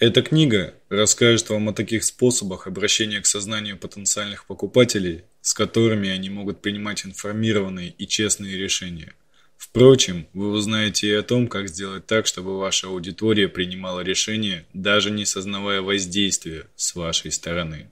Эта 0.00 0.22
книга 0.22 0.72
расскажет 0.88 1.50
вам 1.50 1.68
о 1.68 1.74
таких 1.74 2.04
способах 2.04 2.66
обращения 2.66 3.20
к 3.20 3.26
сознанию 3.26 3.76
потенциальных 3.76 4.46
покупателей, 4.46 5.24
с 5.42 5.52
которыми 5.52 6.08
они 6.08 6.30
могут 6.30 6.62
принимать 6.62 7.04
информированные 7.04 7.90
и 7.90 8.06
честные 8.06 8.56
решения. 8.56 9.12
Впрочем, 9.58 10.26
вы 10.32 10.52
узнаете 10.52 11.08
и 11.08 11.12
о 11.12 11.22
том, 11.22 11.48
как 11.48 11.68
сделать 11.68 12.06
так, 12.06 12.26
чтобы 12.26 12.58
ваша 12.58 12.86
аудитория 12.86 13.46
принимала 13.46 14.00
решения, 14.00 14.64
даже 14.72 15.10
не 15.10 15.26
сознавая 15.26 15.82
воздействия 15.82 16.64
с 16.76 16.94
вашей 16.94 17.30
стороны. 17.30 17.86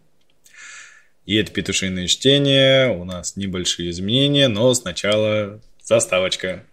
И 1.27 1.35
это 1.35 1.53
петушиное 1.53 2.07
чтение, 2.07 2.89
у 2.89 3.05
нас 3.05 3.37
небольшие 3.37 3.91
изменения, 3.91 4.49
но 4.49 4.73
сначала 4.73 5.61
заставочка. 5.85 6.65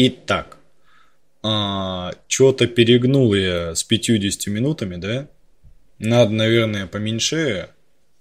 Итак, 0.00 0.58
а, 1.42 2.12
что-то 2.28 2.68
перегнул 2.68 3.34
я 3.34 3.74
с 3.74 3.82
50 3.82 4.46
минутами, 4.46 4.94
да? 4.94 5.28
Надо, 5.98 6.30
наверное, 6.30 6.86
поменьше. 6.86 7.70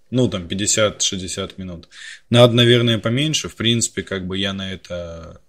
Ну, 0.09 0.27
там 0.27 0.47
50-60 0.47 1.53
минут. 1.57 1.87
Надо, 2.31 2.53
наверное, 2.55 2.97
поменьше. 2.97 3.47
В 3.47 3.55
принципе, 3.55 4.01
как 4.01 4.25
бы 4.25 4.39
я 4.39 4.53
на 4.53 4.73
это 4.73 5.39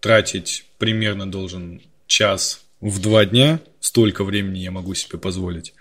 тратить 0.00 0.64
примерно 0.78 1.30
должен 1.30 1.80
час 2.08 2.64
в 2.80 3.00
два 3.00 3.24
дня. 3.24 3.60
Столько 3.78 4.24
времени 4.24 4.58
я 4.58 4.72
могу 4.72 4.94
себе 4.94 5.20
позволить. 5.20 5.72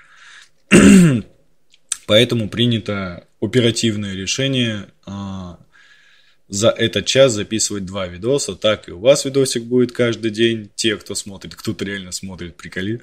Поэтому 2.06 2.48
принято 2.48 3.26
оперативное 3.42 4.14
решение 4.14 4.86
а, 5.08 5.58
за 6.50 6.70
этот 6.70 7.06
час 7.06 7.34
записывать 7.34 7.86
два 7.86 8.08
видоса, 8.08 8.56
так 8.56 8.90
и 8.90 8.92
у 8.92 9.00
вас 9.00 9.24
видосик 9.24 9.64
будет 9.64 9.92
каждый 9.92 10.32
день, 10.32 10.70
те, 10.76 10.98
кто 10.98 11.16
смотрит, 11.16 11.56
кто-то 11.56 11.86
реально 11.86 12.12
смотрит, 12.12 12.58
приколи, 12.58 13.02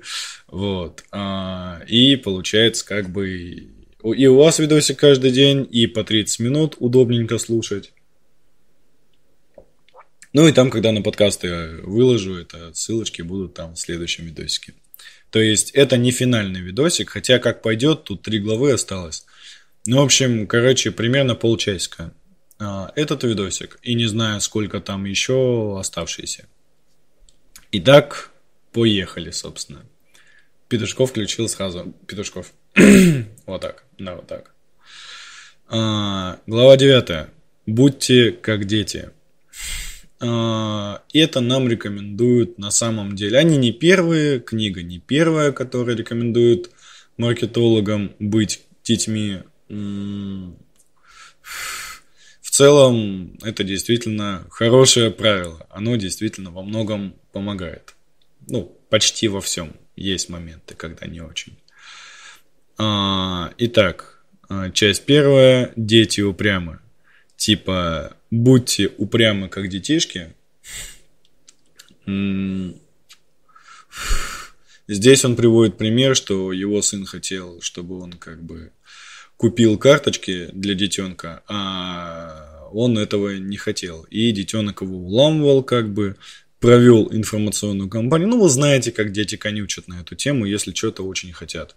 вот, 0.49 1.05
а, 1.13 1.81
и 1.87 2.17
получается 2.17 2.85
как 2.85 3.09
бы 3.09 3.69
и 4.15 4.27
у 4.27 4.37
вас 4.37 4.59
видосик 4.59 4.99
каждый 4.99 5.31
день, 5.33 5.67
и 5.71 5.87
по 5.87 6.05
30 6.05 6.39
минут 6.41 6.77
удобненько 6.79 7.39
слушать. 7.39 7.93
Ну 10.33 10.47
и 10.47 10.53
там, 10.53 10.71
когда 10.71 10.93
на 10.93 11.03
подкасты 11.03 11.81
выложу, 11.83 12.37
это 12.37 12.73
ссылочки 12.75 13.23
будут 13.23 13.55
там 13.55 13.75
в 13.75 13.79
следующем 13.79 14.27
видосике. 14.27 14.75
То 15.31 15.41
есть 15.41 15.71
это 15.71 15.97
не 15.97 16.11
финальный 16.11 16.61
видосик, 16.61 17.11
хотя 17.11 17.39
как 17.39 17.63
пойдет, 17.63 18.05
тут 18.05 18.23
три 18.23 18.39
главы 18.39 18.73
осталось. 18.73 19.25
Ну, 19.87 20.01
в 20.01 20.05
общем, 20.05 20.47
короче, 20.47 20.91
примерно 20.91 21.35
полчасика. 21.35 22.13
А, 22.59 22.91
этот 22.97 23.25
видосик 23.25 23.79
и 23.83 23.95
не 23.95 24.07
знаю, 24.07 24.41
сколько 24.41 24.81
там 24.81 25.05
еще 25.05 25.79
оставшиеся. 25.79 26.47
Итак, 27.73 28.31
поехали, 28.73 29.31
собственно. 29.31 29.85
Петушков 30.69 31.11
включил 31.11 31.49
сразу. 31.49 31.95
Петушков. 32.07 32.53
вот 33.47 33.61
так. 33.61 33.85
Да, 33.99 34.17
вот 34.17 34.27
так. 34.27 34.55
А, 35.69 36.39
глава 36.47 36.77
9. 36.77 37.29
Будьте 37.67 38.33
как 38.33 38.65
дети. 38.65 39.11
А, 40.21 41.03
это 41.13 41.41
нам 41.41 41.69
рекомендуют 41.69 42.59
на 42.59 42.71
самом 42.71 43.17
деле. 43.17 43.39
Они 43.39 43.59
не 43.59 43.73
первые, 43.73 44.41
книга 44.41 44.83
не 44.83 44.99
первая, 44.99 45.53
которая 45.53 45.95
рекомендует 45.95 46.71
маркетологам 47.19 48.13
быть 48.19 48.63
детьми 48.83 49.43
целом 52.57 53.37
это 53.43 53.65
действительно 53.65 54.47
хорошее 54.51 55.11
правило. 55.11 55.67
Оно 55.69 55.97
действительно 55.97 56.51
во 56.51 56.63
многом 56.63 57.15
помогает. 57.33 57.95
Ну, 58.49 58.75
почти 58.89 59.29
во 59.29 59.43
всем. 59.43 59.77
Есть 59.95 60.31
моменты, 60.31 60.75
когда 60.75 61.07
не 61.07 61.21
очень. 61.21 61.59
А, 62.79 63.53
итак, 63.59 64.25
а, 64.49 64.71
часть 64.71 65.05
первая. 65.05 65.73
Дети 65.77 66.23
упрямы. 66.23 66.79
Типа, 67.37 68.17
будьте 68.31 68.91
упрямы, 68.97 69.51
как 69.51 69.69
детишки. 69.69 70.35
Здесь 74.89 75.25
он 75.27 75.37
приводит 75.37 75.77
пример, 75.77 76.17
что 76.17 76.53
его 76.53 76.81
сын 76.81 77.05
хотел, 77.05 77.61
чтобы 77.61 78.01
он 78.01 78.13
как 78.15 78.43
бы 78.43 78.73
купил 79.37 79.79
карточки 79.79 80.49
для 80.53 80.75
детенка, 80.75 81.43
а 81.49 82.69
он 82.73 82.99
этого 82.99 83.37
не 83.37 83.57
хотел. 83.57 84.03
И 84.05 84.33
детенок 84.33 84.83
его 84.83 84.97
уламывал, 84.99 85.63
как 85.63 85.93
бы 85.93 86.17
провел 86.61 87.09
информационную 87.13 87.89
кампанию. 87.89 88.29
Ну, 88.29 88.41
вы 88.41 88.49
знаете, 88.49 88.93
как 88.93 89.13
дети 89.13 89.37
конючат 89.37 89.89
на 89.89 90.01
эту 90.01 90.15
тему, 90.15 90.47
если 90.47 90.73
что-то 90.73 91.03
очень 91.03 91.33
хотят. 91.33 91.77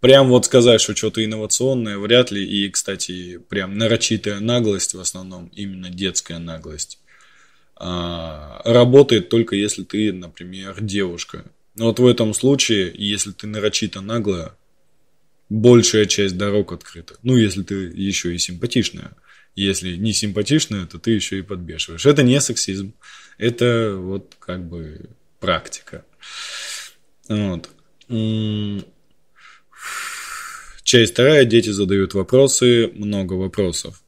Прям 0.00 0.28
вот 0.28 0.46
сказать, 0.46 0.80
что 0.80 0.96
что-то 0.96 1.24
инновационное, 1.24 1.96
вряд 1.96 2.32
ли. 2.32 2.44
И, 2.44 2.68
кстати, 2.70 3.38
прям 3.48 3.78
нарочитая 3.78 4.40
наглость, 4.40 4.94
в 4.94 5.00
основном 5.00 5.46
именно 5.54 5.90
детская 5.90 6.38
наглость, 6.38 6.98
а, 7.76 8.60
работает 8.64 9.28
только 9.28 9.54
если 9.54 9.84
ты, 9.84 10.12
например, 10.12 10.80
девушка. 10.80 11.44
Но 11.74 11.86
вот 11.86 11.98
в 11.98 12.06
этом 12.06 12.34
случае, 12.34 12.92
если 12.94 13.32
ты 13.32 13.46
нарочито 13.46 14.00
наглая, 14.00 14.54
большая 15.48 16.06
часть 16.06 16.36
дорог 16.36 16.72
открыта. 16.72 17.16
Ну, 17.22 17.36
если 17.36 17.62
ты 17.62 17.74
еще 17.74 18.34
и 18.34 18.38
симпатичная. 18.38 19.12
Если 19.54 19.96
не 19.96 20.12
симпатичная, 20.12 20.86
то 20.86 20.98
ты 20.98 21.10
еще 21.10 21.38
и 21.38 21.42
подбешиваешь. 21.42 22.06
Это 22.06 22.22
не 22.22 22.40
сексизм. 22.40 22.94
Это 23.38 23.94
вот 23.96 24.34
как 24.38 24.66
бы 24.66 25.10
практика. 25.40 26.04
Вот. 27.28 27.68
Часть 30.82 31.12
вторая. 31.12 31.44
Дети 31.44 31.70
задают 31.70 32.14
вопросы. 32.14 32.90
Много 32.94 33.34
вопросов. 33.34 34.02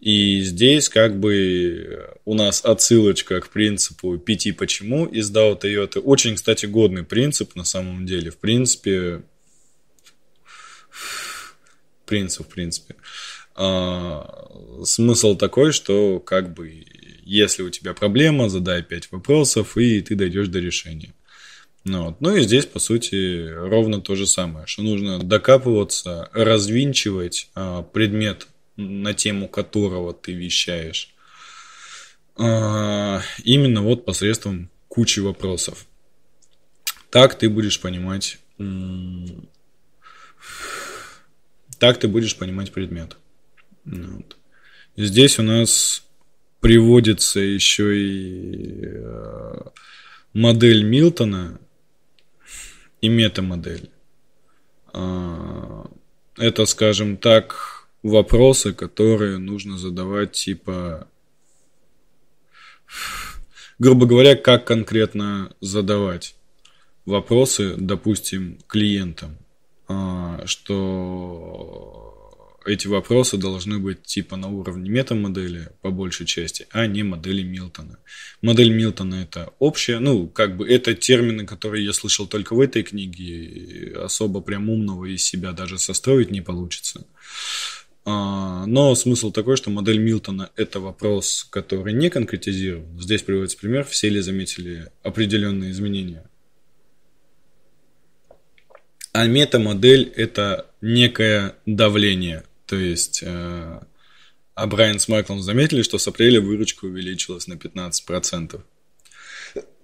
И 0.00 0.42
здесь 0.42 0.88
как 0.88 1.18
бы 1.18 2.14
у 2.24 2.34
нас 2.34 2.64
отсылочка 2.64 3.40
к 3.40 3.48
принципу 3.48 4.16
пяти 4.16 4.52
почему 4.52 5.06
из 5.06 5.30
DAO 5.30 5.60
Toyota. 5.60 6.00
Очень, 6.00 6.36
кстати, 6.36 6.66
годный 6.66 7.02
принцип 7.02 7.56
на 7.56 7.64
самом 7.64 8.06
деле. 8.06 8.30
В 8.30 8.36
принципе, 8.36 9.22
принцип, 12.06 12.46
в 12.46 12.54
принципе. 12.54 12.94
А, 13.56 14.84
смысл 14.84 15.36
такой, 15.36 15.72
что 15.72 16.20
как 16.20 16.54
бы 16.54 16.84
если 17.24 17.62
у 17.62 17.70
тебя 17.70 17.92
проблема, 17.92 18.48
задай 18.48 18.82
пять 18.82 19.12
вопросов, 19.12 19.76
и 19.76 20.00
ты 20.00 20.14
дойдешь 20.14 20.48
до 20.48 20.60
решения. 20.60 21.12
Ну, 21.84 22.06
вот. 22.06 22.20
ну 22.20 22.34
и 22.34 22.42
здесь, 22.42 22.66
по 22.66 22.78
сути, 22.78 23.48
ровно 23.48 24.00
то 24.00 24.14
же 24.14 24.26
самое, 24.26 24.66
что 24.66 24.82
нужно 24.82 25.18
докапываться, 25.18 26.30
развинчивать 26.32 27.50
а, 27.54 27.82
предмет 27.82 28.46
на 28.78 29.12
тему 29.12 29.48
которого 29.48 30.14
ты 30.14 30.32
вещаешь. 30.32 31.12
А, 32.36 33.20
именно 33.42 33.82
вот 33.82 34.04
посредством 34.04 34.70
кучи 34.86 35.20
вопросов. 35.20 35.86
Так 37.10 37.36
ты 37.38 37.50
будешь 37.50 37.80
понимать... 37.80 38.38
Так 41.78 41.98
ты 41.98 42.08
будешь 42.08 42.36
понимать 42.36 42.72
предмет. 42.72 43.16
Вот. 43.84 44.36
Здесь 44.96 45.38
у 45.38 45.42
нас 45.42 46.04
приводится 46.60 47.38
еще 47.38 47.96
и 47.96 48.80
э, 48.82 49.60
модель 50.32 50.82
Милтона 50.82 51.60
и 53.00 53.08
метамодель. 53.08 53.90
А, 54.92 55.88
это, 56.36 56.66
скажем 56.66 57.16
так, 57.16 57.77
вопросы, 58.08 58.72
которые 58.72 59.38
нужно 59.38 59.78
задавать, 59.78 60.32
типа, 60.32 61.08
грубо 63.78 64.06
говоря, 64.06 64.36
как 64.36 64.66
конкретно 64.66 65.54
задавать 65.60 66.34
вопросы, 67.04 67.74
допустим, 67.76 68.58
клиентам, 68.66 69.38
а, 69.88 70.42
что 70.44 72.08
эти 72.68 72.86
вопросы 72.86 73.38
должны 73.38 73.78
быть 73.78 74.02
типа 74.02 74.36
на 74.36 74.48
уровне 74.48 74.90
метамодели 74.90 75.70
по 75.80 75.90
большей 75.90 76.26
части, 76.26 76.66
а 76.70 76.86
не 76.86 77.02
модели 77.02 77.42
Милтона. 77.42 77.98
Модель 78.42 78.72
Милтона 78.72 79.16
это 79.16 79.52
общая, 79.58 79.98
ну, 79.98 80.28
как 80.28 80.56
бы 80.56 80.68
это 80.68 80.94
термины, 80.94 81.46
которые 81.46 81.84
я 81.84 81.92
слышал 81.92 82.26
только 82.26 82.54
в 82.54 82.60
этой 82.60 82.82
книге, 82.82 83.94
особо 83.96 84.40
прям 84.40 84.68
умного 84.68 85.06
из 85.06 85.24
себя 85.24 85.52
даже 85.52 85.78
состроить 85.78 86.30
не 86.30 86.42
получится. 86.42 87.06
А, 88.10 88.64
но 88.64 88.94
смысл 88.94 89.30
такой, 89.32 89.58
что 89.58 89.68
модель 89.68 89.98
Милтона– 89.98 90.50
это 90.56 90.80
вопрос, 90.80 91.46
который 91.50 91.92
не 91.92 92.08
конкретизирован. 92.08 92.98
Здесь 92.98 93.22
приводится 93.22 93.58
пример, 93.58 93.84
все 93.84 94.08
ли 94.08 94.20
заметили 94.20 94.90
определенные 95.02 95.72
изменения. 95.72 96.24
А 99.12 99.26
метамодель– 99.26 100.10
это 100.16 100.70
некое 100.80 101.56
давление. 101.66 102.44
То 102.64 102.76
есть, 102.76 103.22
э, 103.22 103.80
а 104.54 104.66
Брайан 104.66 105.00
с 105.00 105.08
Майклом 105.08 105.42
заметили, 105.42 105.82
что 105.82 105.98
с 105.98 106.08
апреля 106.08 106.40
выручка 106.40 106.86
увеличилась 106.86 107.46
на 107.46 107.58
15%. 107.58 108.62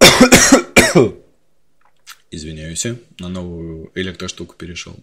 Извиняюсь, 2.31 2.87
на 3.19 3.29
новую 3.29 3.93
электроштуку 3.95 4.55
перешел. 4.57 4.97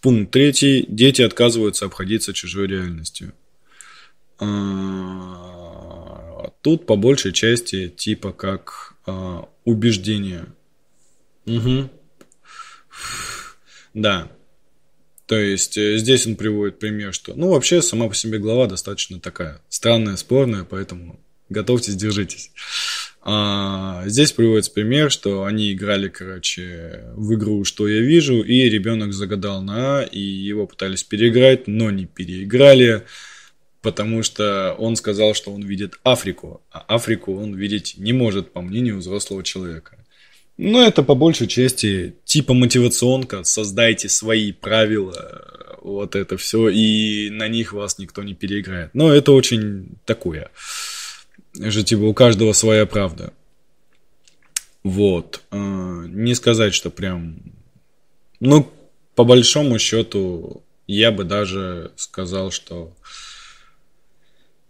Пункт 0.00 0.32
третий. 0.32 0.84
Дети 0.88 1.22
отказываются 1.22 1.86
обходиться 1.86 2.32
чужой 2.32 2.66
реальностью. 2.66 3.32
А, 4.38 4.48
тут 6.62 6.86
по 6.86 6.96
большей 6.96 7.32
части 7.32 7.88
типа 7.88 8.32
как 8.32 8.94
а, 9.06 9.48
убеждение. 9.64 10.46
Угу. 11.46 11.90
Да. 13.94 14.30
То 15.26 15.38
есть 15.38 15.76
э, 15.76 15.96
здесь 15.98 16.26
он 16.26 16.34
приводит 16.34 16.78
пример, 16.80 17.14
что, 17.14 17.34
ну, 17.34 17.50
вообще 17.50 17.82
сама 17.82 18.08
по 18.08 18.14
себе 18.14 18.38
глава 18.38 18.66
достаточно 18.66 19.20
такая 19.20 19.60
странная, 19.68 20.16
спорная, 20.16 20.64
поэтому 20.64 21.20
готовьтесь, 21.48 21.94
держитесь. 21.94 22.50
А, 23.22 24.02
здесь 24.06 24.32
приводится 24.32 24.72
пример, 24.72 25.10
что 25.10 25.44
они 25.44 25.72
играли, 25.72 26.08
короче, 26.08 27.04
в 27.14 27.34
игру 27.34 27.64
«Что 27.64 27.86
я 27.86 28.00
вижу», 28.00 28.42
и 28.42 28.68
ребенок 28.68 29.12
загадал 29.12 29.62
на 29.62 30.00
А, 30.00 30.02
и 30.02 30.18
его 30.18 30.66
пытались 30.66 31.04
переиграть, 31.04 31.66
но 31.66 31.90
не 31.90 32.06
переиграли, 32.06 33.02
потому 33.82 34.22
что 34.22 34.74
он 34.78 34.96
сказал, 34.96 35.34
что 35.34 35.52
он 35.52 35.62
видит 35.62 35.98
Африку, 36.02 36.62
а 36.70 36.80
Африку 36.88 37.36
он 37.36 37.54
видеть 37.54 37.94
не 37.98 38.14
может, 38.14 38.52
по 38.52 38.62
мнению 38.62 38.98
взрослого 38.98 39.42
человека. 39.42 39.98
Но 40.56 40.82
это 40.82 41.02
по 41.02 41.14
большей 41.14 41.46
части 41.46 42.16
типа 42.24 42.54
мотивационка, 42.54 43.44
создайте 43.44 44.08
свои 44.08 44.52
правила, 44.52 45.78
вот 45.82 46.16
это 46.16 46.38
все, 46.38 46.70
и 46.70 47.28
на 47.30 47.48
них 47.48 47.74
вас 47.74 47.98
никто 47.98 48.22
не 48.22 48.34
переиграет. 48.34 48.90
Но 48.94 49.12
это 49.12 49.32
очень 49.32 49.96
такое 50.06 50.50
же 51.54 51.84
типа 51.84 52.02
у 52.02 52.14
каждого 52.14 52.52
своя 52.52 52.86
правда. 52.86 53.32
Вот. 54.82 55.42
А, 55.50 56.04
не 56.06 56.34
сказать, 56.34 56.74
что 56.74 56.90
прям... 56.90 57.40
Ну, 58.40 58.72
по 59.14 59.24
большому 59.24 59.78
счету, 59.78 60.62
я 60.86 61.12
бы 61.12 61.24
даже 61.24 61.92
сказал, 61.96 62.50
что... 62.50 62.96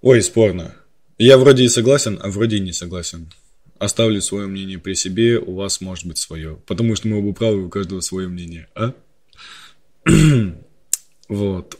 Ой, 0.02 0.22
спорно. 0.22 0.74
Я 1.18 1.36
вроде 1.38 1.64
и 1.64 1.68
согласен, 1.68 2.18
а 2.22 2.30
вроде 2.30 2.56
и 2.56 2.60
не 2.60 2.72
согласен. 2.72 3.30
Оставлю 3.78 4.20
свое 4.20 4.46
мнение 4.46 4.78
при 4.78 4.94
себе, 4.94 5.38
у 5.38 5.54
вас 5.54 5.80
может 5.80 6.06
быть 6.06 6.18
свое. 6.18 6.56
Потому 6.66 6.96
что 6.96 7.08
мы 7.08 7.18
оба 7.18 7.32
правы, 7.32 7.64
у 7.64 7.68
каждого 7.68 8.00
свое 8.00 8.28
мнение, 8.28 8.68
а? 8.74 8.92
вот. 11.28 11.78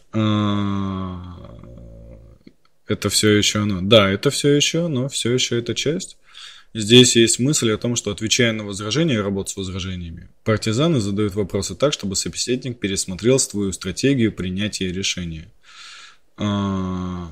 Это 2.90 3.08
все 3.08 3.31
еще 3.31 3.60
оно. 3.60 3.81
Да, 3.82 4.10
это 4.10 4.31
все 4.31 4.48
еще, 4.48 4.88
но 4.88 5.08
все 5.08 5.32
еще 5.32 5.56
это 5.56 5.76
часть. 5.76 6.16
Здесь 6.75 7.14
есть 7.14 7.38
мысль 7.38 7.70
о 7.70 7.78
том, 7.78 7.94
что 7.94 8.10
отвечая 8.10 8.50
на 8.50 8.64
возражения 8.64 9.14
и 9.14 9.19
работа 9.19 9.52
с 9.52 9.56
возражениями, 9.56 10.28
партизаны 10.42 10.98
задают 10.98 11.37
вопросы 11.37 11.76
так, 11.76 11.92
чтобы 11.92 12.16
собеседник 12.16 12.81
пересмотрел 12.81 13.38
свою 13.38 13.70
стратегию 13.72 14.32
принятия 14.32 14.90
решения. 14.90 15.52
А, 16.37 17.31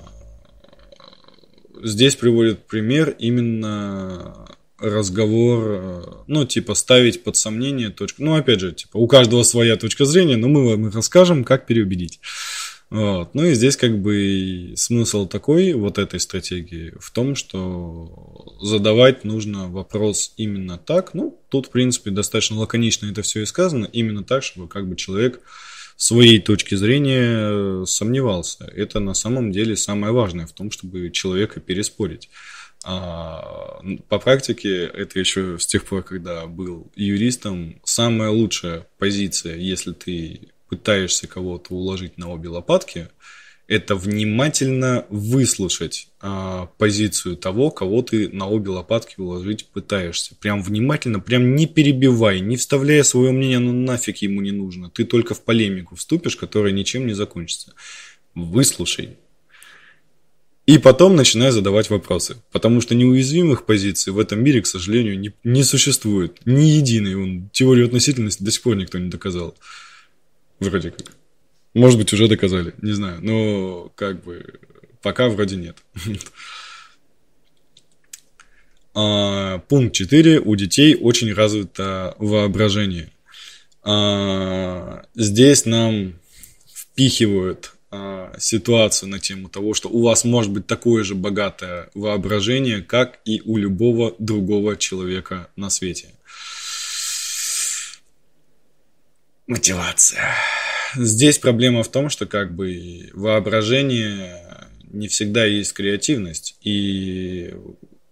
здесь 1.83 2.15
приводит 2.15 2.69
пример 2.69 3.17
именно 3.19 4.47
разговор, 4.79 6.23
ну, 6.29 6.45
типа, 6.45 6.75
ставить 6.75 7.25
под 7.25 7.37
сомнение 7.37 7.91
точку. 7.91 8.23
Ну, 8.23 8.37
опять 8.37 8.61
же, 8.61 8.71
типа, 8.71 8.97
у 8.97 9.09
каждого 9.09 9.43
своя 9.43 9.75
точка 9.75 10.05
зрения, 10.05 10.37
но 10.37 10.47
мы 10.47 10.69
вам 10.69 10.91
расскажем, 10.93 11.43
как 11.43 11.67
переубедить. 11.67 12.21
Вот. 12.91 13.35
Ну 13.35 13.45
и 13.45 13.55
здесь 13.55 13.77
как 13.77 14.01
бы 14.01 14.73
смысл 14.77 15.27
такой 15.27 15.75
вот 15.75 15.99
этой 15.99 16.21
стратегии 16.21 16.95
в 16.99 17.11
том, 17.11 17.35
что 17.35 18.57
задавать 18.63 19.25
нужно 19.25 19.69
вопрос 19.69 20.33
именно 20.39 20.79
так. 20.79 21.13
Ну, 21.13 21.39
тут, 21.51 21.67
в 21.67 21.71
принципе, 21.71 22.11
достаточно 22.11 22.57
лаконично 22.57 23.11
это 23.11 23.21
все 23.23 23.43
и 23.43 23.47
сказано. 23.47 23.89
Именно 23.93 24.25
так, 24.25 24.43
чтобы 24.43 24.69
как 24.69 24.89
бы 24.89 24.97
человек 24.97 25.41
своей 25.97 26.39
точки 26.39 26.77
зрения 26.77 27.85
сомневался. 27.85 28.65
Это 28.75 29.01
на 29.01 29.15
самом 29.15 29.53
деле 29.53 29.77
самое 29.77 30.13
важное 30.13 30.47
в 30.47 30.53
том, 30.53 30.71
чтобы 30.71 31.11
человека 31.11 31.61
переспорить. 31.61 32.31
А 32.85 33.81
по 34.09 34.19
практике 34.19 34.85
это 34.85 35.19
еще 35.19 35.59
с 35.59 35.67
тех 35.67 35.85
пор, 35.85 36.05
когда 36.05 36.47
был 36.47 36.91
юристом, 36.95 37.81
самая 37.85 38.31
лучшая 38.31 38.87
позиция, 38.99 39.57
если 39.57 39.93
ты 39.93 40.49
пытаешься 40.69 41.27
кого-то 41.27 41.75
уложить 41.75 42.19
на 42.19 42.31
обе 42.31 42.49
лопатки, 42.49 43.09
это 43.69 43.97
внимательно 43.97 45.05
выслушать 45.11 46.09
а, 46.21 46.71
позицию 46.79 47.37
того, 47.37 47.71
кого 47.71 48.01
ты 48.01 48.31
на 48.31 48.49
обе 48.49 48.71
лопатки 48.71 49.17
уложить 49.19 49.67
пытаешься. 49.67 50.35
Прям 50.37 50.63
внимательно, 50.63 51.21
прям 51.21 51.55
не 51.55 51.67
перебивай, 51.67 52.41
не 52.41 52.57
вставляя 52.57 53.03
свое 53.03 53.31
мнение, 53.31 53.59
ну 53.59 53.73
нафиг 53.75 54.17
ему 54.19 54.41
не 54.41 54.53
нужно. 54.53 54.89
Ты 54.89 55.05
только 55.05 55.35
в 55.35 55.45
полемику 55.45 55.97
вступишь, 55.97 56.37
которая 56.37 56.73
ничем 56.73 57.07
не 57.07 57.13
закончится. 57.13 57.75
Выслушай. 58.35 59.19
И 60.65 60.77
потом 60.79 61.17
начинай 61.17 61.51
задавать 61.51 61.89
вопросы. 61.91 62.37
Потому 62.53 62.81
что 62.81 62.95
неуязвимых 62.95 63.67
позиций 63.67 64.13
в 64.13 64.19
этом 64.19 64.43
мире, 64.43 64.63
к 64.63 64.67
сожалению, 64.67 65.19
не, 65.19 65.33
не 65.45 65.63
существует. 65.63 66.41
Ни 66.45 66.65
единой. 66.65 67.15
Он, 67.15 67.51
теорию 67.53 67.87
относительности 67.87 68.43
до 68.43 68.51
сих 68.51 68.63
пор 68.63 68.77
никто 68.77 68.99
не 68.99 69.09
доказал. 69.09 69.57
Вроде 70.61 70.91
как. 70.91 71.13
Может 71.75 71.99
быть, 71.99 72.13
уже 72.13 72.29
доказали, 72.29 72.75
не 72.83 72.93
знаю. 72.93 73.19
Но 73.23 73.93
как 73.95 74.25
бы 74.25 74.45
пока 75.03 75.29
вроде 75.29 75.57
нет. 75.57 75.77
А, 79.01 79.59
пункт 79.69 79.95
4. 79.95 80.41
У 80.41 80.57
детей 80.57 80.97
очень 80.97 81.33
развито 81.33 82.17
воображение. 82.19 83.11
А, 83.85 85.05
здесь 85.15 85.67
нам 85.67 86.15
впихивают 86.75 87.75
а, 87.93 88.33
ситуацию 88.39 89.09
на 89.09 89.21
тему 89.21 89.49
того, 89.49 89.75
что 89.75 89.89
у 89.89 90.03
вас 90.03 90.25
может 90.25 90.51
быть 90.51 90.67
такое 90.67 91.05
же 91.05 91.15
богатое 91.15 91.91
воображение, 91.95 92.83
как 92.83 93.21
и 93.25 93.41
у 93.45 93.57
любого 93.57 94.17
другого 94.19 94.77
человека 94.77 95.49
на 95.55 95.71
свете. 95.71 96.09
Мотивация. 99.49 100.35
Здесь 100.95 101.39
проблема 101.39 101.83
в 101.83 101.91
том, 101.91 102.11
что 102.11 102.27
как 102.27 102.55
бы 102.55 103.09
воображение 103.15 104.45
не 104.91 105.09
всегда 105.09 105.47
есть 105.47 105.73
креативность. 105.73 106.57
И 106.63 107.55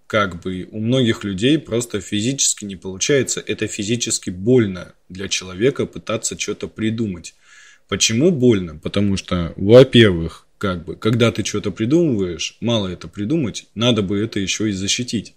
как 0.06 0.40
бы 0.40 0.66
у 0.70 0.80
многих 0.80 1.24
людей 1.24 1.58
просто 1.58 2.00
физически 2.00 2.64
не 2.64 2.76
получается. 2.76 3.42
Это 3.46 3.66
физически 3.66 4.30
больно 4.30 4.94
для 5.10 5.28
человека 5.28 5.84
пытаться 5.84 6.38
что-то 6.38 6.68
придумать. 6.68 7.34
Почему 7.86 8.30
больно? 8.30 8.78
Потому 8.78 9.18
что, 9.18 9.52
во-первых, 9.56 10.46
как 10.56 10.86
бы, 10.86 10.96
когда 10.96 11.30
ты 11.32 11.44
что-то 11.44 11.70
придумываешь, 11.70 12.56
мало 12.60 12.88
это 12.88 13.08
придумать, 13.08 13.66
надо 13.74 14.00
бы 14.00 14.18
это 14.18 14.40
еще 14.40 14.70
и 14.70 14.72
защитить. 14.72 15.34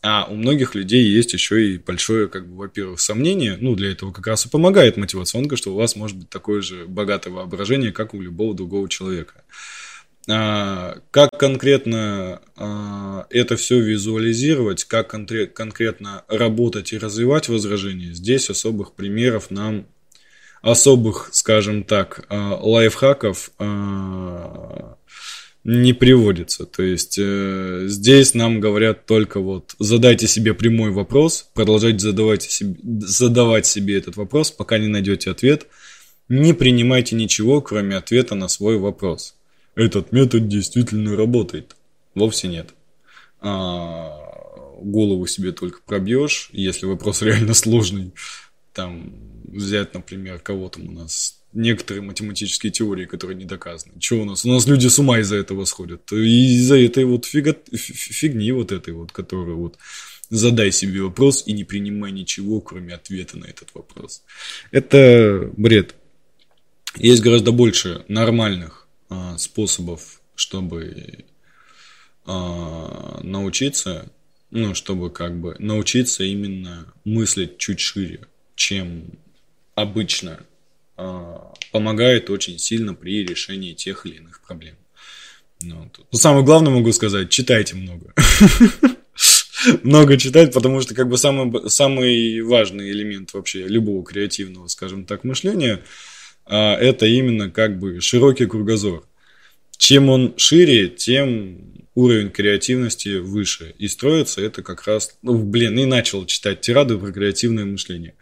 А 0.00 0.26
у 0.30 0.34
многих 0.34 0.74
людей 0.74 1.04
есть 1.04 1.32
еще 1.32 1.72
и 1.74 1.78
большое, 1.78 2.28
как 2.28 2.46
бы, 2.46 2.56
во-первых, 2.56 3.00
сомнение. 3.00 3.56
Ну, 3.60 3.74
для 3.74 3.90
этого 3.90 4.12
как 4.12 4.26
раз 4.28 4.46
и 4.46 4.48
помогает 4.48 4.96
мотивационка, 4.96 5.56
что 5.56 5.72
у 5.72 5.76
вас 5.76 5.96
может 5.96 6.16
быть 6.16 6.30
такое 6.30 6.62
же 6.62 6.86
богатое 6.86 7.32
воображение, 7.32 7.90
как 7.90 8.14
у 8.14 8.20
любого 8.20 8.54
другого 8.54 8.88
человека. 8.88 9.42
А, 10.30 10.98
как 11.10 11.30
конкретно 11.38 12.42
а, 12.54 13.26
это 13.30 13.56
все 13.56 13.80
визуализировать, 13.80 14.84
как 14.84 15.14
конкре- 15.14 15.46
конкретно 15.46 16.24
работать 16.28 16.92
и 16.92 16.98
развивать 16.98 17.48
возражения, 17.48 18.12
здесь 18.12 18.50
особых 18.50 18.92
примеров 18.92 19.50
нам, 19.50 19.86
особых, 20.60 21.30
скажем 21.32 21.82
так, 21.82 22.26
а, 22.28 22.56
лайфхаков 22.56 23.52
а, 23.58 24.97
не 25.68 25.92
приводится. 25.92 26.64
То 26.64 26.82
есть 26.82 27.18
э, 27.20 27.84
здесь 27.88 28.32
нам 28.32 28.58
говорят 28.58 29.04
только 29.04 29.38
вот 29.38 29.74
задайте 29.78 30.26
себе 30.26 30.54
прямой 30.54 30.90
вопрос, 30.92 31.50
продолжайте 31.52 31.98
задавать 31.98 32.42
себе, 32.42 32.74
задавать 32.82 33.66
себе 33.66 33.98
этот 33.98 34.16
вопрос, 34.16 34.50
пока 34.50 34.78
не 34.78 34.86
найдете 34.86 35.30
ответ. 35.30 35.66
Не 36.30 36.54
принимайте 36.54 37.16
ничего, 37.16 37.60
кроме 37.60 37.96
ответа 37.96 38.34
на 38.34 38.48
свой 38.48 38.78
вопрос. 38.78 39.34
Этот 39.74 40.10
метод 40.10 40.48
действительно 40.48 41.16
работает. 41.16 41.76
Вовсе 42.14 42.48
нет. 42.48 42.70
А, 43.40 44.18
голову 44.80 45.26
себе 45.26 45.52
только 45.52 45.80
пробьешь, 45.84 46.48
если 46.52 46.86
вопрос 46.86 47.20
реально 47.22 47.52
сложный, 47.52 48.12
там 48.72 49.12
взять, 49.44 49.92
например, 49.92 50.38
кого 50.38 50.70
там 50.70 50.88
у 50.88 50.92
нас 50.92 51.37
некоторые 51.52 52.02
математические 52.02 52.70
теории, 52.70 53.06
которые 53.06 53.36
не 53.36 53.44
доказаны. 53.44 53.94
Что 54.00 54.16
у 54.16 54.24
нас? 54.24 54.44
У 54.44 54.48
нас 54.48 54.66
люди 54.66 54.86
с 54.86 54.98
ума 54.98 55.18
из-за 55.20 55.36
этого 55.36 55.64
сходят. 55.64 56.10
Из-за 56.12 56.78
этой 56.78 57.04
вот 57.04 57.24
фига, 57.24 57.56
фигни 57.72 58.52
вот 58.52 58.72
этой 58.72 58.92
вот, 58.92 59.12
которая 59.12 59.54
вот 59.54 59.78
задай 60.30 60.70
себе 60.72 61.02
вопрос 61.02 61.44
и 61.46 61.52
не 61.52 61.64
принимай 61.64 62.12
ничего, 62.12 62.60
кроме 62.60 62.94
ответа 62.94 63.38
на 63.38 63.46
этот 63.46 63.70
вопрос. 63.74 64.22
Это 64.70 65.50
бред. 65.56 65.94
Есть 66.96 67.22
гораздо 67.22 67.52
больше 67.52 68.04
нормальных 68.08 68.88
а, 69.08 69.38
способов, 69.38 70.20
чтобы 70.34 71.24
а, 72.26 73.20
научиться, 73.22 74.10
ну, 74.50 74.74
чтобы 74.74 75.10
как 75.10 75.38
бы 75.38 75.56
научиться 75.58 76.24
именно 76.24 76.92
мыслить 77.04 77.58
чуть 77.58 77.80
шире, 77.80 78.20
чем 78.54 79.06
обычно 79.74 80.40
помогает 81.72 82.30
очень 82.30 82.58
сильно 82.58 82.94
при 82.94 83.24
решении 83.24 83.74
тех 83.74 84.06
или 84.06 84.16
иных 84.16 84.40
проблем. 84.40 84.74
Ну, 85.62 85.90
тут. 85.92 86.06
Ну, 86.12 86.18
самое 86.18 86.44
главное 86.44 86.72
могу 86.72 86.92
сказать, 86.92 87.30
читайте 87.30 87.74
много. 87.74 88.14
много 89.82 90.16
читать, 90.16 90.52
потому 90.52 90.80
что 90.80 90.94
как 90.94 91.08
бы 91.08 91.18
самый, 91.18 91.68
самый 91.68 92.40
важный 92.42 92.90
элемент 92.90 93.32
вообще 93.32 93.66
любого 93.66 94.04
креативного, 94.04 94.68
скажем 94.68 95.04
так, 95.04 95.24
мышления, 95.24 95.82
а, 96.46 96.76
это 96.76 97.06
именно 97.06 97.50
как 97.50 97.78
бы 97.78 98.00
широкий 98.00 98.46
кругозор. 98.46 99.04
Чем 99.76 100.08
он 100.08 100.34
шире, 100.36 100.88
тем 100.88 101.78
уровень 101.94 102.30
креативности 102.30 103.18
выше. 103.18 103.74
И 103.78 103.88
строится 103.88 104.40
это 104.40 104.62
как 104.62 104.86
раз, 104.86 105.16
ну, 105.22 105.36
блин, 105.38 105.78
и 105.78 105.84
начал 105.84 106.24
читать 106.26 106.60
тирады 106.60 106.96
про 106.96 107.10
креативное 107.10 107.64
мышление. 107.64 108.14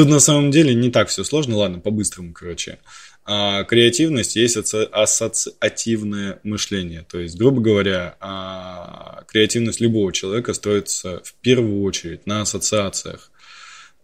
Тут 0.00 0.08
на 0.08 0.18
самом 0.18 0.50
деле 0.50 0.72
не 0.72 0.90
так 0.90 1.08
все 1.08 1.24
сложно, 1.24 1.58
ладно, 1.58 1.78
по-быстрому, 1.78 2.32
короче. 2.32 2.78
А 3.26 3.64
креативность 3.64 4.34
есть 4.34 4.56
ассоциативное 4.56 6.40
мышление. 6.42 7.04
То 7.06 7.18
есть, 7.18 7.36
грубо 7.36 7.60
говоря, 7.60 8.16
а, 8.18 9.24
креативность 9.28 9.78
любого 9.78 10.10
человека 10.10 10.54
строится 10.54 11.20
в 11.22 11.34
первую 11.42 11.82
очередь 11.82 12.26
на 12.26 12.40
ассоциациях 12.40 13.30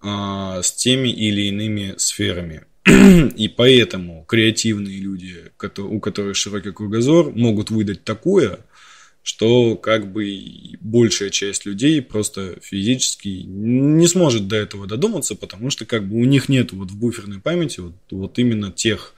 а, 0.03 0.61
с 0.61 0.71
теми 0.71 1.09
или 1.09 1.49
иными 1.49 1.95
сферами. 1.97 2.67
И 3.35 3.49
поэтому 3.49 4.27
креативные 4.29 4.99
люди, 4.99 5.51
у 5.79 5.99
которых 5.99 6.37
широкий 6.37 6.73
кругозор, 6.73 7.33
могут 7.35 7.71
выдать 7.71 8.05
такое– 8.05 8.59
что 9.27 9.75
как 9.75 10.13
бы 10.13 10.25
большая 10.87 11.31
часть 11.31 11.67
людей 11.67 12.01
просто 12.01 12.59
физически 12.63 13.29
не 13.47 14.07
сможет 14.07 14.49
до 14.49 14.57
этого 14.57 14.87
додуматься, 14.87 15.35
потому 15.35 15.71
что 15.71 15.85
как 15.85 16.09
бы 16.09 16.17
у 16.17 16.25
них 16.25 16.49
нет 16.49 16.73
вот 16.73 16.91
в 16.91 16.97
буферной 16.97 17.41
памяти 17.41 17.81
вот, 17.81 17.95
вот 18.11 18.39
именно 18.39 18.71
тех 18.71 19.15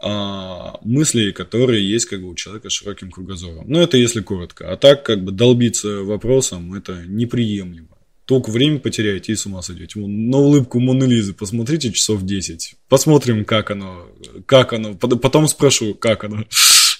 а, 0.00 0.78
мыслей, 0.82 1.32
которые 1.32 1.88
есть 1.88 2.06
как 2.06 2.22
бы 2.22 2.28
у 2.28 2.34
человека 2.34 2.70
с 2.70 2.72
широким 2.72 3.10
кругозором. 3.10 3.64
Ну, 3.66 3.80
это 3.80 3.96
если 3.96 4.20
коротко. 4.20 4.72
А 4.72 4.76
так, 4.76 5.04
как 5.04 5.24
бы 5.24 5.32
долбиться 5.32 6.02
вопросом, 6.02 6.74
это 6.74 7.02
неприемлемо. 7.06 7.88
Только 8.24 8.50
время 8.50 8.78
потеряете 8.78 9.32
и 9.32 9.36
с 9.36 9.46
ума 9.46 9.62
сойдете. 9.62 9.98
На 9.98 10.36
улыбку 10.36 10.78
Моны 10.78 11.04
Лизы 11.04 11.32
посмотрите 11.32 11.92
часов 11.92 12.24
10. 12.24 12.74
Посмотрим, 12.88 13.44
как 13.44 13.70
оно, 13.70 14.06
как 14.46 14.74
оно. 14.74 14.94
Потом 14.94 15.48
спрошу, 15.48 15.94
как 15.94 16.24
оно. 16.24 16.44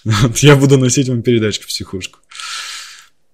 Я 0.36 0.56
буду 0.56 0.78
носить 0.78 1.08
вам 1.08 1.22
передачку 1.22 1.64
в 1.64 1.68
психушку. 1.68 2.20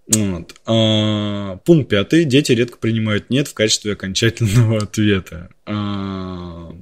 Вот. 0.07 0.55
А, 0.67 1.57
пункт 1.65 1.89
пятый. 1.89 2.25
Дети 2.25 2.53
редко 2.53 2.79
принимают 2.79 3.31
«нет» 3.31 3.49
в 3.49 3.55
качестве 3.55 3.93
окончательного 3.93 4.79
ответа. 4.83 5.51
А, 5.65 6.73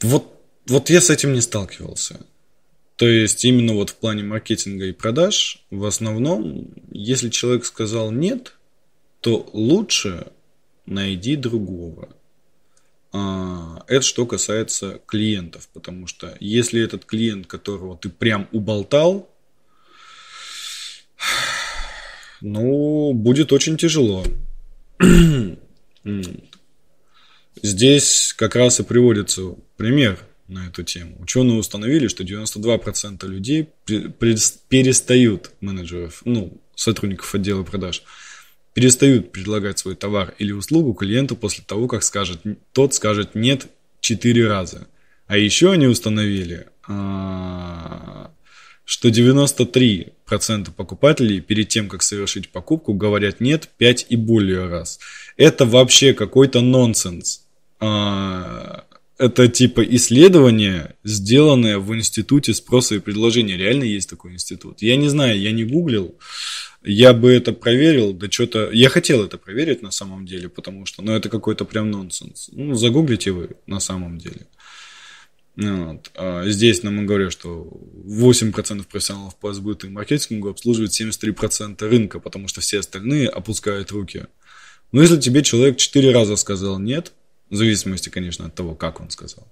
вот, 0.00 0.40
вот 0.66 0.90
я 0.90 1.00
с 1.00 1.10
этим 1.10 1.32
не 1.32 1.40
сталкивался. 1.40 2.24
То 2.96 3.08
есть 3.08 3.44
именно 3.44 3.74
вот 3.74 3.90
в 3.90 3.96
плане 3.96 4.22
маркетинга 4.22 4.86
и 4.86 4.92
продаж, 4.92 5.64
в 5.70 5.84
основном, 5.84 6.72
если 6.92 7.28
человек 7.28 7.64
сказал 7.64 8.12
«нет», 8.12 8.56
то 9.20 9.48
лучше 9.52 10.28
найди 10.86 11.34
другого. 11.34 12.08
А, 13.16 13.84
это 13.86 14.02
что 14.02 14.26
касается 14.26 15.00
клиентов, 15.06 15.68
потому 15.72 16.08
что 16.08 16.36
если 16.40 16.82
этот 16.82 17.04
клиент, 17.04 17.46
которого 17.46 17.96
ты 17.96 18.08
прям 18.08 18.48
уболтал, 18.50 19.30
ну, 22.40 23.12
будет 23.14 23.52
очень 23.52 23.76
тяжело. 23.76 24.24
Здесь 27.62 28.34
как 28.36 28.56
раз 28.56 28.80
и 28.80 28.82
приводится 28.82 29.54
пример 29.76 30.18
на 30.48 30.66
эту 30.66 30.82
тему. 30.82 31.16
Ученые 31.20 31.60
установили, 31.60 32.08
что 32.08 32.24
92% 32.24 33.24
людей 33.28 33.68
перестают 33.86 35.52
менеджеров, 35.60 36.20
ну, 36.24 36.60
сотрудников 36.74 37.32
отдела 37.32 37.62
продаж, 37.62 38.02
перестают 38.74 39.32
предлагать 39.32 39.78
свой 39.78 39.94
товар 39.94 40.34
или 40.38 40.52
услугу 40.52 40.92
клиенту 40.92 41.36
после 41.36 41.64
того, 41.66 41.88
как 41.88 42.02
скажет, 42.02 42.40
тот 42.72 42.92
скажет 42.92 43.34
«нет» 43.34 43.68
четыре 44.00 44.46
раза. 44.46 44.86
А 45.26 45.38
еще 45.38 45.72
они 45.72 45.86
установили, 45.86 46.66
а, 46.86 48.30
что 48.84 49.08
93% 49.08 50.72
покупателей 50.72 51.40
перед 51.40 51.68
тем, 51.68 51.88
как 51.88 52.02
совершить 52.02 52.50
покупку, 52.50 52.92
говорят 52.92 53.40
«нет» 53.40 53.70
5 53.78 54.06
и 54.10 54.16
более 54.16 54.68
раз. 54.68 54.98
Это 55.36 55.64
вообще 55.64 56.12
какой-то 56.12 56.60
нонсенс. 56.60 57.46
А, 57.80 58.84
это 59.16 59.46
типа 59.48 59.82
исследование, 59.82 60.96
сделанное 61.04 61.78
в 61.78 61.94
институте 61.94 62.52
спроса 62.52 62.96
и 62.96 62.98
предложения. 62.98 63.56
Реально 63.56 63.84
есть 63.84 64.10
такой 64.10 64.32
институт. 64.32 64.82
Я 64.82 64.96
не 64.96 65.08
знаю, 65.08 65.40
я 65.40 65.52
не 65.52 65.64
гуглил. 65.64 66.16
Я 66.86 67.14
бы 67.14 67.32
это 67.32 67.52
проверил, 67.54 68.12
да 68.12 68.30
что-то... 68.30 68.70
Я 68.70 68.90
хотел 68.90 69.24
это 69.24 69.38
проверить 69.38 69.80
на 69.80 69.90
самом 69.90 70.26
деле, 70.26 70.50
потому 70.50 70.84
что, 70.84 71.02
ну, 71.02 71.12
это 71.12 71.30
какой-то 71.30 71.64
прям 71.64 71.90
нонсенс. 71.90 72.50
Ну, 72.52 72.74
загуглите 72.74 73.32
вы 73.32 73.56
на 73.66 73.80
самом 73.80 74.18
деле. 74.18 74.46
Вот. 75.56 76.10
А 76.14 76.46
здесь 76.46 76.82
нам 76.82 77.06
говорят, 77.06 77.32
что 77.32 77.70
8% 78.04 78.84
профессионалов 78.84 79.34
по 79.36 79.54
сбыту 79.54 79.86
и 79.86 79.90
маркетингу 79.90 80.50
обслуживают 80.50 80.92
73% 80.92 81.88
рынка, 81.88 82.20
потому 82.20 82.48
что 82.48 82.60
все 82.60 82.80
остальные 82.80 83.28
опускают 83.28 83.90
руки. 83.90 84.26
Но 84.92 85.00
если 85.00 85.18
тебе 85.18 85.42
человек 85.42 85.78
4 85.78 86.12
раза 86.12 86.36
сказал 86.36 86.78
нет, 86.78 87.12
в 87.48 87.56
зависимости, 87.56 88.10
конечно, 88.10 88.46
от 88.46 88.54
того, 88.54 88.74
как 88.74 89.00
он 89.00 89.10
сказал, 89.10 89.46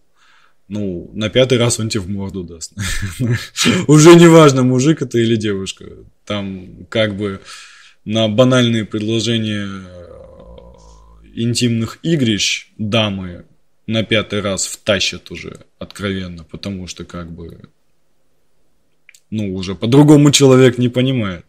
ну, 0.69 1.11
на 1.15 1.29
пятый 1.29 1.59
раз 1.59 1.79
он 1.81 1.89
тебе 1.89 2.03
в 2.03 2.09
морду 2.09 2.45
даст. 2.45 2.73
Уже 3.89 4.15
не 4.15 4.27
важно, 4.27 4.63
мужик 4.63 5.03
это 5.03 5.19
или 5.19 5.37
девушка. 5.37 5.85
Там 6.25 6.87
как 6.89 7.17
бы 7.17 7.41
на 8.05 8.29
банальные 8.29 8.85
предложения 8.85 9.69
э, 9.69 10.03
интимных 11.35 11.99
игрищ 12.03 12.71
дамы 12.79 13.45
на 13.87 14.05
пятый 14.05 14.41
раз 14.41 14.67
втащат 14.67 15.31
уже 15.31 15.61
откровенно, 15.79 16.45
потому 16.45 16.87
что 16.87 17.05
как 17.05 17.31
бы 17.31 17.69
ну, 19.31 19.55
уже 19.55 19.75
по-другому 19.75 20.31
человек 20.31 20.79
не 20.79 20.89
понимает. 20.89 21.47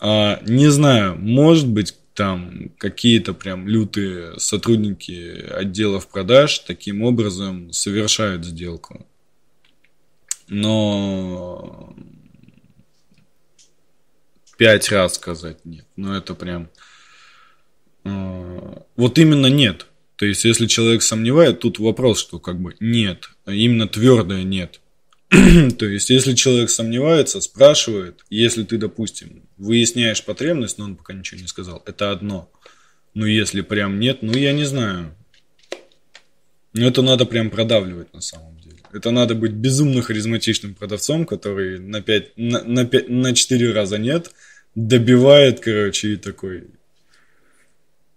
А, 0.00 0.40
не 0.46 0.68
знаю, 0.68 1.16
может 1.16 1.68
быть, 1.68 1.94
там 2.20 2.70
какие-то 2.76 3.32
прям 3.32 3.66
лютые 3.66 4.38
сотрудники 4.38 5.42
отделов 5.54 6.06
продаж 6.06 6.58
таким 6.58 7.00
образом 7.00 7.72
совершают 7.72 8.44
сделку. 8.44 9.06
Но 10.46 11.96
пять 14.58 14.90
раз 14.90 15.14
сказать 15.14 15.64
нет. 15.64 15.86
Ну, 15.96 16.12
это 16.12 16.34
прям... 16.34 16.68
Э, 18.04 18.74
вот 18.96 19.18
именно 19.18 19.46
нет. 19.46 19.86
То 20.16 20.26
есть, 20.26 20.44
если 20.44 20.66
человек 20.66 21.00
сомневает, 21.00 21.60
тут 21.60 21.78
вопрос, 21.78 22.20
что 22.20 22.38
как 22.38 22.60
бы 22.60 22.76
нет, 22.80 23.30
а 23.46 23.54
именно 23.54 23.88
твердое 23.88 24.42
нет. 24.42 24.82
То 25.78 25.86
есть, 25.86 26.10
если 26.10 26.34
человек 26.34 26.70
сомневается, 26.70 27.40
спрашивает, 27.40 28.24
если 28.30 28.64
ты, 28.64 28.78
допустим, 28.78 29.44
выясняешь 29.58 30.24
потребность, 30.24 30.78
но 30.78 30.86
он 30.86 30.96
пока 30.96 31.12
ничего 31.12 31.40
не 31.40 31.46
сказал, 31.46 31.82
это 31.86 32.10
одно. 32.10 32.50
Но 33.14 33.26
если 33.26 33.60
прям 33.60 34.00
нет, 34.00 34.22
ну 34.22 34.32
я 34.32 34.52
не 34.52 34.64
знаю. 34.64 35.14
Ну 36.72 36.86
это 36.86 37.02
надо 37.02 37.26
прям 37.26 37.50
продавливать 37.50 38.12
на 38.12 38.20
самом 38.20 38.58
деле. 38.58 38.78
Это 38.92 39.12
надо 39.12 39.36
быть 39.36 39.52
безумно 39.52 40.02
харизматичным 40.02 40.74
продавцом, 40.74 41.24
который 41.26 41.78
на, 41.78 42.02
5, 42.02 42.36
на, 42.36 42.64
на, 42.64 42.84
5, 42.84 43.08
на 43.08 43.32
4 43.32 43.72
раза 43.72 43.98
нет, 43.98 44.32
добивает, 44.74 45.60
короче, 45.60 46.14
и 46.14 46.16
такой. 46.16 46.64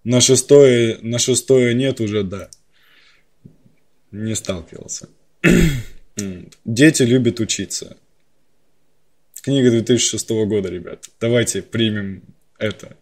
На 0.04 0.20
шестое, 0.20 0.98
на 1.02 1.20
шестое 1.20 1.76
нет 1.76 2.02
уже, 2.02 2.24
да. 2.24 2.50
Не 4.12 4.36
сталкивался. 4.36 5.10
Дети 6.66 7.04
любят 7.04 7.40
учиться. 7.40 7.98
Книга 9.42 9.72
2006 9.72 10.30
года, 10.30 10.70
ребят. 10.70 11.10
Давайте 11.20 11.62
примем 11.62 12.24
это. 12.58 12.96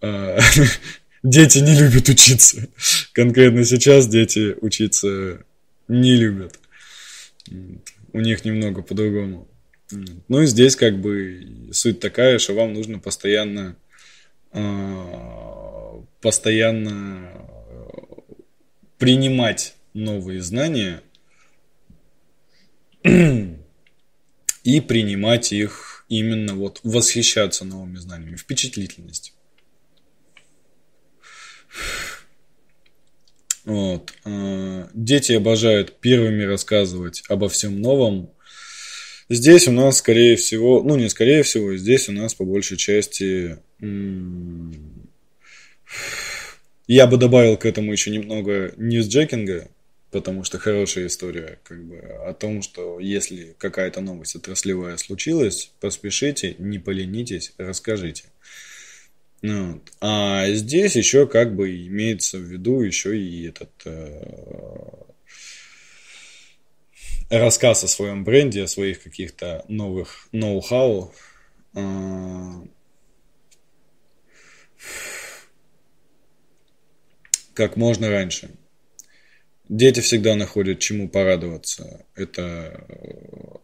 а, 0.00 0.38
дети 1.22 1.58
не 1.58 1.78
любят 1.78 2.08
учиться. 2.08 2.68
Конкретно 3.12 3.64
сейчас 3.64 4.08
дети 4.08 4.56
учиться 4.60 5.44
не 5.88 6.16
любят. 6.16 6.58
У 8.12 8.20
них 8.20 8.44
немного 8.44 8.82
по-другому. 8.82 9.48
Ну 10.28 10.40
и 10.40 10.46
здесь 10.46 10.74
как 10.74 10.98
бы 10.98 11.68
суть 11.72 12.00
такая, 12.00 12.38
что 12.38 12.54
вам 12.54 12.72
нужно 12.72 12.98
постоянно 12.98 13.76
а, 14.52 16.02
постоянно 16.22 17.30
принимать 18.96 19.74
новые 19.92 20.40
знания 20.40 21.02
и 24.64 24.80
принимать 24.80 25.52
их 25.52 26.04
именно 26.08 26.54
вот 26.54 26.80
восхищаться 26.82 27.64
новыми 27.64 27.96
знаниями, 27.96 28.36
впечатлительность. 28.36 29.34
Вот. 33.64 34.12
А, 34.24 34.88
дети 34.92 35.32
обожают 35.32 36.00
первыми 36.00 36.42
рассказывать 36.42 37.22
обо 37.28 37.48
всем 37.48 37.80
новом. 37.80 38.30
Здесь 39.28 39.68
у 39.68 39.72
нас, 39.72 39.98
скорее 39.98 40.36
всего, 40.36 40.82
ну 40.82 40.96
не 40.96 41.08
скорее 41.08 41.42
всего, 41.42 41.76
здесь 41.76 42.08
у 42.08 42.12
нас 42.12 42.34
по 42.34 42.44
большей 42.44 42.76
части 42.76 43.58
я 46.86 47.06
бы 47.06 47.16
добавил 47.16 47.56
к 47.56 47.64
этому 47.64 47.92
еще 47.92 48.10
немного 48.10 48.74
ньюсджекинга, 48.76 49.70
потому 50.12 50.44
что 50.44 50.58
хорошая 50.58 51.06
история 51.06 51.58
как 51.64 51.82
бы 51.82 51.96
о 51.96 52.34
том, 52.34 52.62
что 52.62 53.00
если 53.00 53.56
какая-то 53.58 54.02
новость 54.02 54.36
отраслевая 54.36 54.98
случилась, 54.98 55.72
поспешите, 55.80 56.54
не 56.58 56.78
поленитесь, 56.78 57.54
расскажите. 57.56 58.24
Ну, 59.40 59.72
вот. 59.72 59.92
А 60.00 60.48
здесь 60.50 60.94
еще 60.94 61.26
как 61.26 61.56
бы 61.56 61.74
имеется 61.86 62.38
в 62.38 62.42
виду 62.42 62.82
еще 62.82 63.18
и 63.18 63.48
этот 63.48 63.70
э, 63.86 64.22
рассказ 67.30 67.82
о 67.82 67.88
своем 67.88 68.22
бренде, 68.22 68.64
о 68.64 68.68
своих 68.68 69.02
каких-то 69.02 69.64
новых 69.66 70.28
ноу-хау. 70.30 71.12
Э, 71.74 71.80
как 77.54 77.76
можно 77.76 78.10
раньше. 78.10 78.50
Дети 79.72 80.00
всегда 80.00 80.34
находят 80.36 80.80
чему 80.80 81.08
порадоваться. 81.08 82.04
Это 82.14 82.86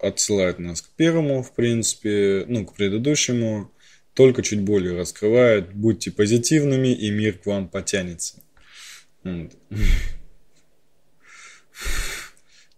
отсылает 0.00 0.58
нас 0.58 0.80
к 0.80 0.88
первому, 0.96 1.42
в 1.42 1.52
принципе, 1.52 2.46
ну, 2.48 2.64
к 2.64 2.72
предыдущему, 2.74 3.70
только 4.14 4.42
чуть 4.42 4.62
более 4.62 4.96
раскрывает. 4.96 5.74
Будьте 5.74 6.10
позитивными, 6.10 6.88
и 6.94 7.10
мир 7.10 7.36
к 7.36 7.44
вам 7.44 7.68
потянется. 7.68 8.42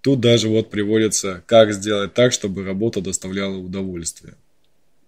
Тут 0.01 0.19
даже 0.19 0.49
вот 0.49 0.69
приводится, 0.69 1.45
как 1.47 1.73
сделать 1.73 2.15
так, 2.15 2.33
чтобы 2.33 2.65
работа 2.65 3.01
доставляла 3.01 3.59
удовольствие. 3.59 4.35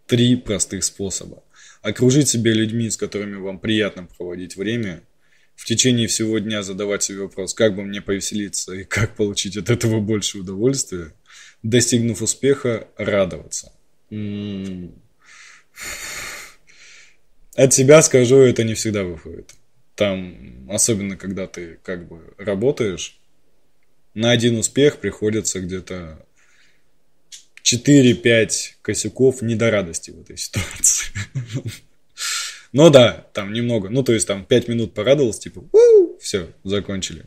Три 0.06 0.36
простых 0.36 0.84
способа. 0.84 1.42
Окружить 1.80 2.28
себя 2.28 2.52
людьми, 2.52 2.88
с 2.88 2.96
которыми 2.96 3.34
вам 3.34 3.58
приятно 3.58 4.06
проводить 4.16 4.54
время– 4.56 5.02
в 5.62 5.64
течение 5.64 6.08
всего 6.08 6.40
дня 6.40 6.64
задавать 6.64 7.04
себе 7.04 7.20
вопрос, 7.20 7.54
как 7.54 7.76
бы 7.76 7.84
мне 7.84 8.02
повеселиться 8.02 8.72
и 8.72 8.82
как 8.82 9.14
получить 9.14 9.56
от 9.56 9.70
этого 9.70 10.00
больше 10.00 10.38
удовольствия, 10.38 11.14
достигнув 11.62 12.20
успеха, 12.20 12.88
радоваться. 12.96 13.72
От 17.54 17.72
себя 17.72 18.02
скажу, 18.02 18.38
это 18.38 18.64
не 18.64 18.74
всегда 18.74 19.04
выходит. 19.04 19.54
Там, 19.94 20.68
особенно 20.68 21.16
когда 21.16 21.46
ты 21.46 21.78
как 21.84 22.08
бы 22.08 22.34
работаешь, 22.38 23.20
на 24.14 24.32
один 24.32 24.58
успех 24.58 24.98
приходится 24.98 25.60
где-то 25.60 26.26
4-5 27.62 28.50
косяков 28.82 29.42
не 29.42 29.54
до 29.54 29.70
радости 29.70 30.10
в 30.10 30.22
этой 30.22 30.36
ситуации. 30.36 31.12
Ну 32.72 32.90
да, 32.90 33.26
там 33.32 33.52
немного. 33.52 33.90
Ну, 33.90 34.02
то 34.02 34.12
есть 34.12 34.26
там 34.26 34.44
5 34.44 34.68
минут 34.68 34.94
порадовался, 34.94 35.40
типа, 35.40 35.62
все, 36.20 36.48
закончили. 36.64 37.26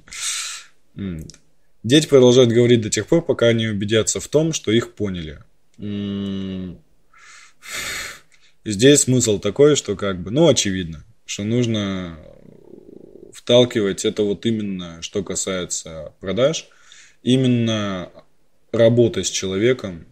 Дети 1.83 2.07
продолжают 2.07 2.51
говорить 2.51 2.81
до 2.81 2.89
тех 2.89 3.05
пор, 3.07 3.23
пока 3.23 3.47
они 3.47 3.67
убедятся 3.67 4.19
в 4.19 4.27
том, 4.27 4.53
что 4.53 4.71
их 4.71 4.95
поняли. 4.95 5.39
Здесь 8.63 9.01
смысл 9.01 9.39
такой, 9.39 9.75
что 9.75 9.95
как 9.95 10.19
бы, 10.21 10.31
ну, 10.31 10.47
очевидно, 10.47 11.05
что 11.25 11.43
нужно 11.43 12.17
вталкивать 13.31 14.05
это 14.05 14.23
вот 14.23 14.45
именно, 14.47 15.01
что 15.03 15.23
касается 15.23 16.13
продаж, 16.19 16.67
именно 17.21 18.11
работа 18.71 19.23
с 19.23 19.29
человеком, 19.29 20.07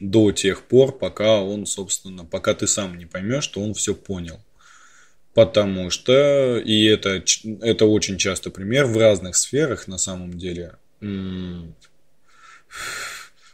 до 0.00 0.32
тех 0.32 0.62
пор, 0.64 0.96
пока 0.96 1.40
он, 1.42 1.66
собственно, 1.66 2.24
пока 2.24 2.54
ты 2.54 2.66
сам 2.66 2.98
не 2.98 3.06
поймешь, 3.06 3.44
что 3.44 3.60
он 3.60 3.74
все 3.74 3.94
понял. 3.94 4.40
Потому 5.34 5.90
что, 5.90 6.58
и 6.58 6.84
это, 6.84 7.22
это 7.60 7.84
очень 7.86 8.18
часто 8.18 8.50
пример 8.50 8.86
в 8.86 8.96
разных 8.96 9.36
сферах 9.36 9.86
на 9.86 9.98
самом 9.98 10.36
деле. 10.36 10.72
Ну, 11.00 11.74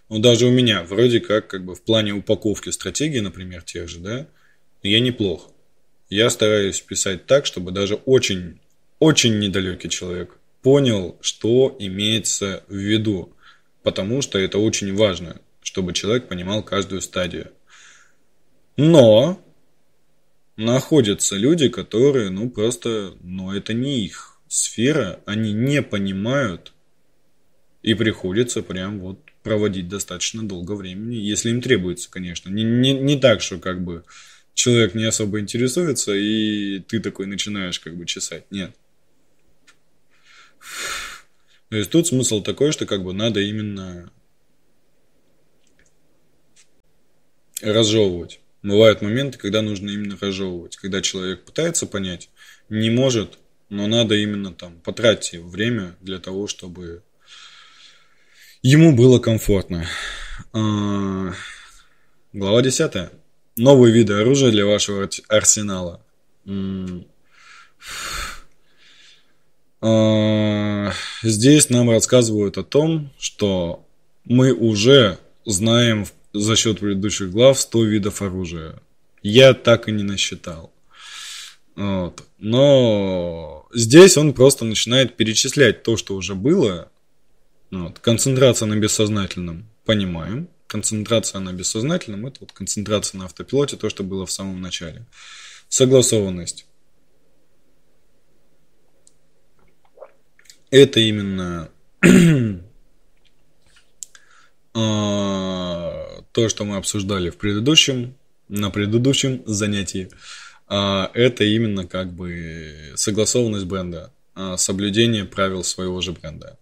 даже 0.08 0.46
у 0.46 0.50
меня, 0.50 0.84
вроде 0.84 1.20
как, 1.20 1.48
как 1.48 1.64
бы 1.64 1.74
в 1.74 1.82
плане 1.82 2.12
упаковки 2.12 2.70
стратегии, 2.70 3.18
например, 3.18 3.62
тех 3.62 3.88
же, 3.88 3.98
да, 3.98 4.26
я 4.82 5.00
неплох. 5.00 5.50
Я 6.08 6.30
стараюсь 6.30 6.80
писать 6.80 7.26
так, 7.26 7.44
чтобы 7.44 7.72
даже 7.72 7.96
очень, 7.96 8.60
очень 9.00 9.40
недалекий 9.40 9.90
человек 9.90 10.38
понял, 10.62 11.18
что 11.20 11.74
имеется 11.80 12.62
в 12.68 12.76
виду. 12.76 13.32
Потому 13.82 14.22
что 14.22 14.38
это 14.38 14.58
очень 14.58 14.94
важно 14.94 15.40
чтобы 15.66 15.92
человек 15.92 16.28
понимал 16.28 16.62
каждую 16.62 17.02
стадию. 17.02 17.50
Но 18.76 19.42
находятся 20.56 21.34
люди, 21.34 21.68
которые, 21.68 22.30
ну, 22.30 22.48
просто, 22.48 23.16
ну, 23.20 23.50
это 23.50 23.74
не 23.74 24.04
их 24.04 24.38
сфера, 24.46 25.20
они 25.26 25.52
не 25.52 25.82
понимают, 25.82 26.72
и 27.82 27.94
приходится 27.94 28.62
прям 28.62 29.00
вот 29.00 29.18
проводить 29.42 29.88
достаточно 29.88 30.46
долго 30.46 30.72
времени, 30.76 31.16
если 31.16 31.50
им 31.50 31.60
требуется, 31.60 32.08
конечно. 32.10 32.48
Не, 32.48 32.62
не, 32.62 32.92
не 32.92 33.18
так, 33.18 33.42
что 33.42 33.58
как 33.58 33.82
бы 33.82 34.04
человек 34.54 34.94
не 34.94 35.04
особо 35.04 35.40
интересуется, 35.40 36.14
и 36.14 36.78
ты 36.78 37.00
такой 37.00 37.26
начинаешь 37.26 37.80
как 37.80 37.96
бы 37.96 38.06
чесать. 38.06 38.44
Нет. 38.52 38.72
То 41.70 41.76
есть 41.76 41.90
тут 41.90 42.06
смысл 42.06 42.40
такой, 42.40 42.70
что 42.70 42.86
как 42.86 43.02
бы 43.02 43.12
надо 43.12 43.40
именно 43.40 44.12
разжевывать. 47.62 48.40
Бывают 48.62 49.02
моменты, 49.02 49.38
когда 49.38 49.62
нужно 49.62 49.90
именно 49.90 50.16
разжевывать. 50.20 50.76
Когда 50.76 51.00
человек 51.00 51.44
пытается 51.44 51.86
понять, 51.86 52.30
не 52.68 52.90
может, 52.90 53.38
но 53.68 53.86
надо 53.86 54.14
именно 54.14 54.52
там 54.52 54.80
потратить 54.80 55.38
время 55.40 55.96
для 56.00 56.18
того, 56.18 56.46
чтобы 56.46 57.02
ему 58.62 58.94
было 58.94 59.18
комфортно. 59.18 59.86
А, 60.52 61.32
глава 62.32 62.62
10. 62.62 63.10
Новые 63.56 63.92
виды 63.92 64.14
оружия 64.14 64.50
для 64.50 64.66
вашего 64.66 65.08
арсенала. 65.28 66.02
А, 69.80 70.92
здесь 71.22 71.70
нам 71.70 71.90
рассказывают 71.90 72.58
о 72.58 72.64
том, 72.64 73.12
что 73.18 73.86
мы 74.24 74.52
уже 74.52 75.18
знаем 75.44 76.04
в 76.04 76.12
за 76.38 76.56
счет 76.56 76.80
предыдущих 76.80 77.30
глав 77.30 77.58
100 77.58 77.84
видов 77.84 78.22
оружия. 78.22 78.80
Я 79.22 79.54
так 79.54 79.88
и 79.88 79.92
не 79.92 80.02
насчитал. 80.02 80.72
Вот. 81.74 82.22
Но 82.38 83.66
здесь 83.74 84.16
он 84.16 84.32
просто 84.32 84.64
начинает 84.64 85.16
перечислять 85.16 85.82
то, 85.82 85.96
что 85.96 86.14
уже 86.14 86.34
было. 86.34 86.90
Вот. 87.70 87.98
Концентрация 87.98 88.66
на 88.66 88.76
бессознательном, 88.76 89.68
понимаем. 89.84 90.48
Концентрация 90.66 91.40
на 91.40 91.52
бессознательном– 91.52 92.26
это 92.28 92.38
вот 92.40 92.52
концентрация 92.52 93.18
на 93.18 93.26
автопилоте, 93.26 93.76
то, 93.76 93.88
что 93.88 94.02
было 94.02 94.26
в 94.26 94.32
самом 94.32 94.60
начале. 94.60 95.06
Согласованность. 95.68 96.66
Это 100.70 100.98
именно 100.98 101.70
а, 104.74 106.05
то, 106.36 106.50
что 106.50 106.66
мы 106.66 106.76
обсуждали 106.76 107.30
в 107.30 107.38
предыдущем, 107.38 108.14
на 108.50 108.68
предыдущем 108.68 109.42
занятии, 109.46 110.10
а, 110.68 111.10
это 111.14 111.44
именно 111.44 111.86
как 111.86 112.12
бы 112.12 112.92
согласованность 112.94 113.64
бренда, 113.64 114.12
а, 114.34 114.58
соблюдение 114.58 115.24
правил 115.24 115.64
своего 115.64 116.02
же 116.02 116.12
бренда. 116.12 116.58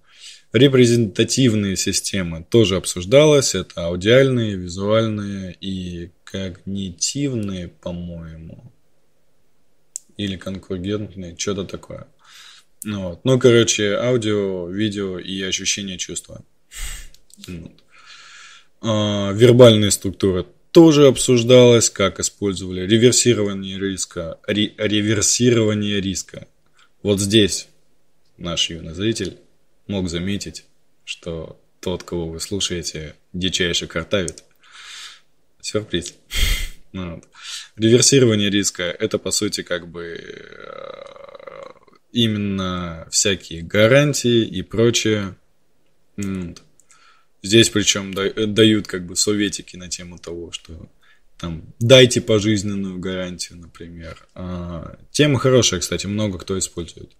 Репрезентативные 0.53 1.75
системы 1.77 2.47
тоже 2.49 2.77
обсуждалось, 2.77 3.57
это 3.57 3.87
аудиальные, 3.87 4.55
визуальные 4.55 5.57
и 5.61 6.13
когнитивные, 6.23 7.67
по-моему. 7.67 8.71
или 10.17 10.37
конкургентный, 10.37 11.37
что-то 11.37 11.65
такое. 11.65 12.07
Ну, 12.85 13.09
вот. 13.09 13.25
ну, 13.25 13.41
короче, 13.41 13.97
аудио, 13.97 14.69
видео 14.69 15.19
и 15.19 15.43
ощущение 15.43 15.99
чувства. 15.99 16.45
Вот. 17.49 17.73
А, 18.87 19.33
вербальная 19.33 19.91
структура 19.91 20.45
тоже 20.71 21.07
обсуждалась, 21.07 21.89
как 21.89 22.21
использовали 22.21 22.87
реверсирование 22.87 23.79
риска, 23.79 24.39
ре, 24.47 24.75
реверсирование 24.77 26.03
риска. 26.03 26.47
Вот 27.03 27.19
здесь 27.19 27.69
наш 28.37 28.69
юный 28.69 28.93
зритель 28.93 29.39
мог 29.87 30.11
заметить, 30.11 30.67
что 31.05 31.59
тот, 31.81 32.03
кого 32.03 32.29
вы 32.29 32.41
слушаете, 32.41 33.15
дичайше 33.33 33.87
картавит. 33.87 34.45
Сюрприз. 35.61 36.15
Ну. 36.93 37.21
Реверсирование 37.75 38.51
риска– 38.51 38.85
это, 39.01 39.19
по 39.19 39.33
сути, 39.33 39.65
как 39.65 39.89
бы 39.89 40.17
э, 40.17 40.85
именно 42.13 43.09
всякие 43.11 43.63
гарантии 43.63 44.45
и 44.45 44.63
прочее. 44.63 45.35
Здесь 47.45 47.69
причем 47.69 48.15
дают 48.15 48.87
как 48.87 49.05
бы 49.05 49.17
советики 49.17 49.77
на 49.77 49.91
тему 49.91 50.19
того, 50.19 50.51
что 50.51 50.89
там 51.37 51.63
дайте 51.79 52.23
пожизненную 52.23 52.99
гарантию, 52.99 53.59
например. 53.59 54.27
А, 54.35 54.97
тема 55.11 55.39
хорошая, 55.39 55.81
кстати, 55.81 56.07
много 56.07 56.39
кто 56.39 56.59
использует. 56.59 57.13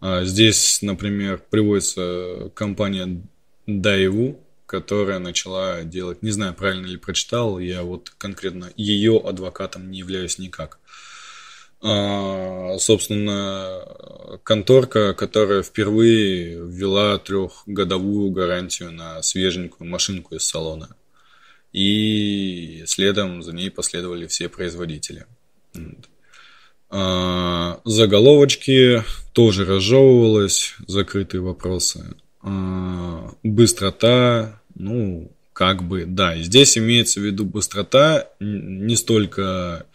А 0.00 0.24
здесь, 0.24 0.80
например, 0.80 1.42
приводится 1.50 2.50
компания 2.54 3.20
Daewoo, 3.68 4.38
которая 4.64 5.18
начала 5.18 5.82
делать, 5.82 6.22
не 6.22 6.30
знаю, 6.30 6.54
правильно 6.54 6.86
ли 6.86 6.96
прочитал, 6.96 7.58
я 7.58 7.82
вот 7.82 8.08
конкретно 8.16 8.72
ее 8.78 9.20
адвокатом 9.22 9.90
не 9.90 9.98
являюсь 9.98 10.38
никак. 10.38 10.78
А, 11.82 12.49
собственно, 12.78 13.82
конторка, 14.42 15.14
которая 15.14 15.62
впервые 15.62 16.56
ввела 16.56 17.18
трехгодовую 17.18 18.30
гарантию 18.30 18.92
на 18.92 19.22
свеженькую 19.22 19.88
машинку 19.88 20.34
из 20.34 20.44
салона. 20.44 20.88
И 21.72 22.82
следом 22.86 23.42
за 23.42 23.52
ней 23.52 23.70
последовали 23.70 24.26
все 24.26 24.48
производители. 24.48 25.26
А, 26.92 27.80
заголовочки 27.84 29.04
тоже 29.32 29.64
разжевывалось, 29.64 30.74
закрытые 30.88 31.40
вопросы. 31.40 32.16
А, 32.42 33.32
быстрота, 33.44 34.60
ну, 34.74 35.30
как 35.52 35.82
бы, 35.84 36.04
да, 36.06 36.36
здесь 36.38 36.76
имеется 36.76 37.20
в 37.20 37.22
виду 37.22 37.44
быстрота 37.44 38.28
не 38.40 38.96
столько 38.96 39.42
а, 39.42 39.86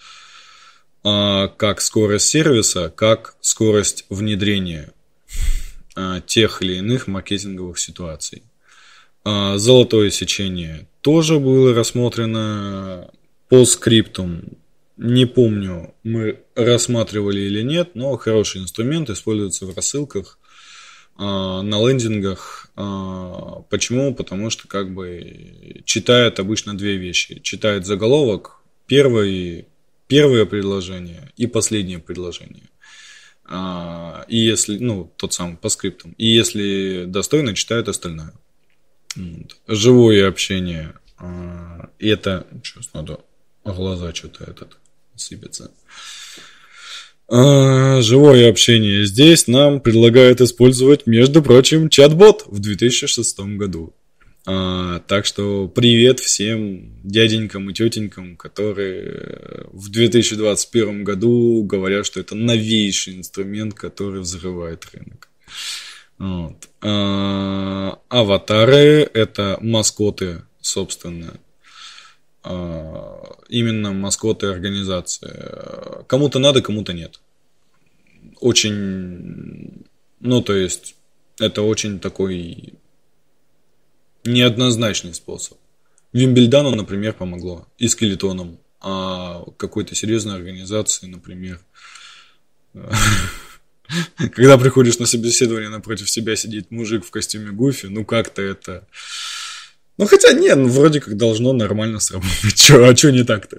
как 1.06 1.82
скорость 1.82 2.30
сервиса, 2.30 2.90
как 2.90 3.36
скорость 3.40 4.06
внедрения 4.10 4.92
а, 5.96 6.20
тех 6.20 6.62
или 6.62 6.76
иных 6.76 7.08
маркетинговых 7.08 7.80
ситуаций. 7.80 8.44
А, 9.24 9.58
золотое 9.58 10.10
сечение 10.12 10.88
тоже 11.02 11.40
было 11.40 11.74
рассмотрено 11.74 13.10
по 13.48 13.66
скриптум. 13.66 14.44
Не 14.98 15.26
помню, 15.26 15.94
мы 16.04 16.40
рассматривали 16.56 17.42
или 17.42 17.62
нет, 17.62 17.92
но 17.96 18.18
хороший 18.18 18.62
инструмент 18.62 19.10
используется 19.10 19.66
в 19.66 19.76
рассылках 19.76 20.38
а, 21.18 21.62
на 21.62 21.88
лендингах. 21.88 22.70
А, 22.76 23.62
почему? 23.70 24.14
Потому 24.14 24.50
что 24.50 24.68
как 24.68 24.94
бы 24.94 25.82
читает 25.86 26.40
обычно 26.40 26.78
две 26.78 26.98
вещи. 26.98 27.40
Читает 27.40 27.86
заголовок, 27.86 28.60
первое, 28.86 29.66
первое 30.08 30.46
предложение 30.46 31.32
и 31.38 31.48
последнее 31.48 32.00
предложение. 32.00 32.70
А, 33.46 34.26
и 34.28 34.38
если, 34.38 34.78
ну, 34.78 35.12
тот 35.18 35.34
самый 35.34 35.58
по 35.58 35.70
скриптам. 35.70 36.14
И 36.18 36.28
если 36.28 37.06
достойно, 37.06 37.54
читает 37.54 37.88
остальное. 37.88 38.34
Живое 39.68 40.28
общение. 40.28 40.94
Это... 42.00 42.48
Сейчас 42.64 42.94
надо 42.94 43.20
глаза 43.64 44.14
что-то 44.14 44.44
этот 44.44 44.78
сыпется. 45.16 45.72
А, 47.28 48.02
живое 48.02 48.50
общение 48.50 49.06
здесь 49.06 49.48
нам 49.48 49.80
предлагают 49.80 50.42
использовать, 50.42 51.08
между 51.08 51.42
прочим, 51.42 51.90
чат-бот 51.90 52.44
в 52.48 52.60
2006 52.60 53.40
году. 53.58 53.94
А, 54.48 55.00
так 55.08 55.26
что 55.26 55.68
привет 55.68 56.20
всем 56.20 56.92
дяденькам 57.04 57.70
и 57.70 57.74
тетенькам, 57.74 58.38
которые 58.38 59.66
в 59.72 59.90
2021 59.90 61.04
году 61.04 61.64
говорят, 61.64 62.06
что 62.06 62.20
это 62.20 62.36
новейший 62.36 63.16
инструмент, 63.16 63.74
который 63.74 64.22
взрывает 64.22 64.86
рынок. 64.94 65.30
Вот. 66.20 66.70
А, 66.82 68.00
аватары 68.10 69.10
это 69.14 69.58
маскоты, 69.62 70.44
собственно, 70.62 71.40
а, 72.44 73.38
именно 73.50 73.94
маскоты 73.94 74.48
организации. 74.48 76.06
Кому-то 76.06 76.38
надо, 76.38 76.62
кому-то 76.62 76.94
нет. 76.94 77.20
Очень, 78.40 79.86
ну, 80.20 80.42
то 80.44 80.54
есть, 80.56 80.96
это 81.40 81.64
очень 81.64 82.00
такой 82.00 82.76
неоднозначный 84.26 85.14
способ. 85.14 85.58
Вимбельдану, 86.14 86.72
например, 86.76 87.14
помогло. 87.14 87.68
И 87.78 87.88
скелетоном. 87.88 88.58
А 88.82 89.44
какой-то 89.58 89.96
серьезной 89.96 90.36
организации, 90.36 91.08
например, 91.08 91.60
когда 94.34 94.58
приходишь 94.58 95.00
на 95.00 95.06
собеседование, 95.06 95.70
напротив 95.70 96.10
себя 96.10 96.36
сидит 96.36 96.72
мужик 96.72 97.06
в 97.06 97.12
костюме 97.12 97.52
Гуфи, 97.52 97.88
ну 97.88 98.06
как-то 98.06 98.42
это 98.42 98.88
ну, 99.98 100.08
хотя 100.08 100.34
нет, 100.34 100.58
ну, 100.58 100.68
вроде 100.68 101.00
как 101.00 101.16
должно 101.16 101.54
нормально 101.54 102.00
сработать. 102.00 102.56
Чё, 102.56 102.86
а 102.86 102.96
что 102.96 103.12
не 103.12 103.24
так-то? 103.24 103.58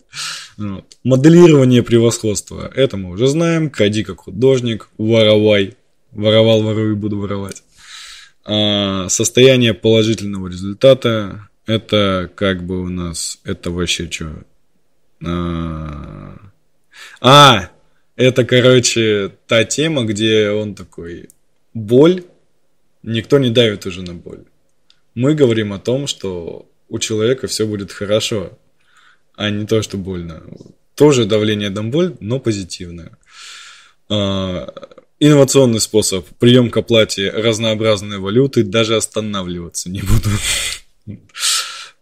Вот. 0.59 0.85
Моделирование 1.03 1.83
превосходства. 1.83 2.71
Это 2.75 2.99
мы 2.99 3.11
уже 3.11 3.27
знаем. 3.27 3.71
Ходи 3.71 4.05
как 4.05 4.21
художник, 4.21 4.91
воровай. 4.99 5.77
Воровал, 6.13 6.63
ворую, 6.63 6.97
буду 6.97 7.19
воровать. 7.19 7.63
А, 8.47 9.09
состояние 9.09 9.75
положительного 9.75 10.49
результата. 10.49 11.49
Это 11.67 12.31
как 12.35 12.65
бы 12.65 12.81
у 12.81 12.89
нас... 12.89 13.41
Это 13.45 13.71
вообще 13.71 14.11
что? 14.11 14.45
А, 15.25 16.37
а, 17.21 17.71
это, 18.17 18.45
короче, 18.45 19.33
та 19.47 19.65
тема, 19.65 20.05
где 20.05 20.51
он 20.51 20.75
такой... 20.75 21.29
Боль. 21.75 22.25
Никто 23.03 23.39
не 23.39 23.51
давит 23.51 23.85
уже 23.85 24.03
на 24.03 24.15
боль 24.15 24.45
мы 25.17 25.35
говорим 25.35 25.73
о 25.73 25.79
том, 25.81 26.07
что 26.07 26.69
у 26.89 26.99
человека 27.01 27.49
все 27.49 27.67
будет 27.67 27.91
хорошо, 27.91 28.57
а 29.35 29.51
не 29.51 29.67
то, 29.67 29.83
что 29.83 29.97
больно. 29.97 30.43
Тоже 30.95 31.25
давление 31.25 31.71
дам 31.71 31.91
боль, 31.91 32.17
но 32.21 32.39
позитивное. 32.39 33.13
А, 34.09 34.73
инновационный 35.21 35.81
способ. 35.81 36.27
Прием 36.39 36.71
к 36.71 36.77
оплате 36.77 37.31
разнообразной 37.31 38.19
валюты. 38.19 38.65
Даже 38.65 38.97
останавливаться 38.97 39.91
не 39.91 40.03
буду. 40.03 40.31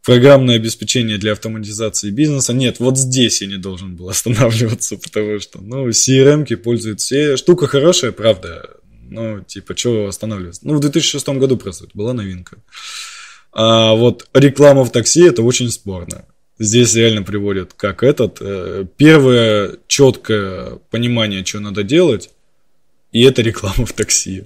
Программное 0.05 0.57
обеспечение 0.57 1.16
для 1.16 1.33
автоматизации 1.33 2.11
бизнеса. 2.11 2.53
Нет, 2.53 2.79
вот 2.79 2.98
здесь 2.98 3.40
я 3.40 3.48
не 3.48 3.57
должен 3.57 3.96
был 3.96 4.09
останавливаться, 4.11 4.96
потому 4.98 5.40
что, 5.40 5.61
ну, 5.61 5.88
CRM-ки 5.88 6.57
пользуют 6.57 7.00
все. 7.00 7.37
Штука 7.37 7.66
хорошая, 7.66 8.12
правда. 8.12 8.68
Ну, 9.09 9.42
типа, 9.42 9.77
что 9.77 10.09
останавливаться? 10.09 10.61
Ну, 10.64 10.74
в 10.74 10.81
2006 10.81 11.27
году 11.29 11.57
просто 11.57 11.87
была 11.94 12.12
новинка. 12.12 12.59
А 13.53 13.94
вот 13.94 14.29
реклама 14.35 14.85
в 14.85 14.90
такси 14.90 15.22
это 15.22 15.42
очень 15.42 15.70
спорно. 15.70 16.27
Здесь 16.59 16.94
реально 16.94 17.22
приводят 17.22 17.72
как 17.74 18.03
этот. 18.03 18.38
Э, 18.40 18.85
первое 18.96 19.79
четкое 19.87 20.81
понимание, 20.90 21.44
что 21.44 21.61
надо 21.61 21.83
делать, 21.83 22.31
и 23.14 23.22
это 23.22 23.42
реклама 23.42 23.87
в 23.87 23.92
такси. 23.92 24.44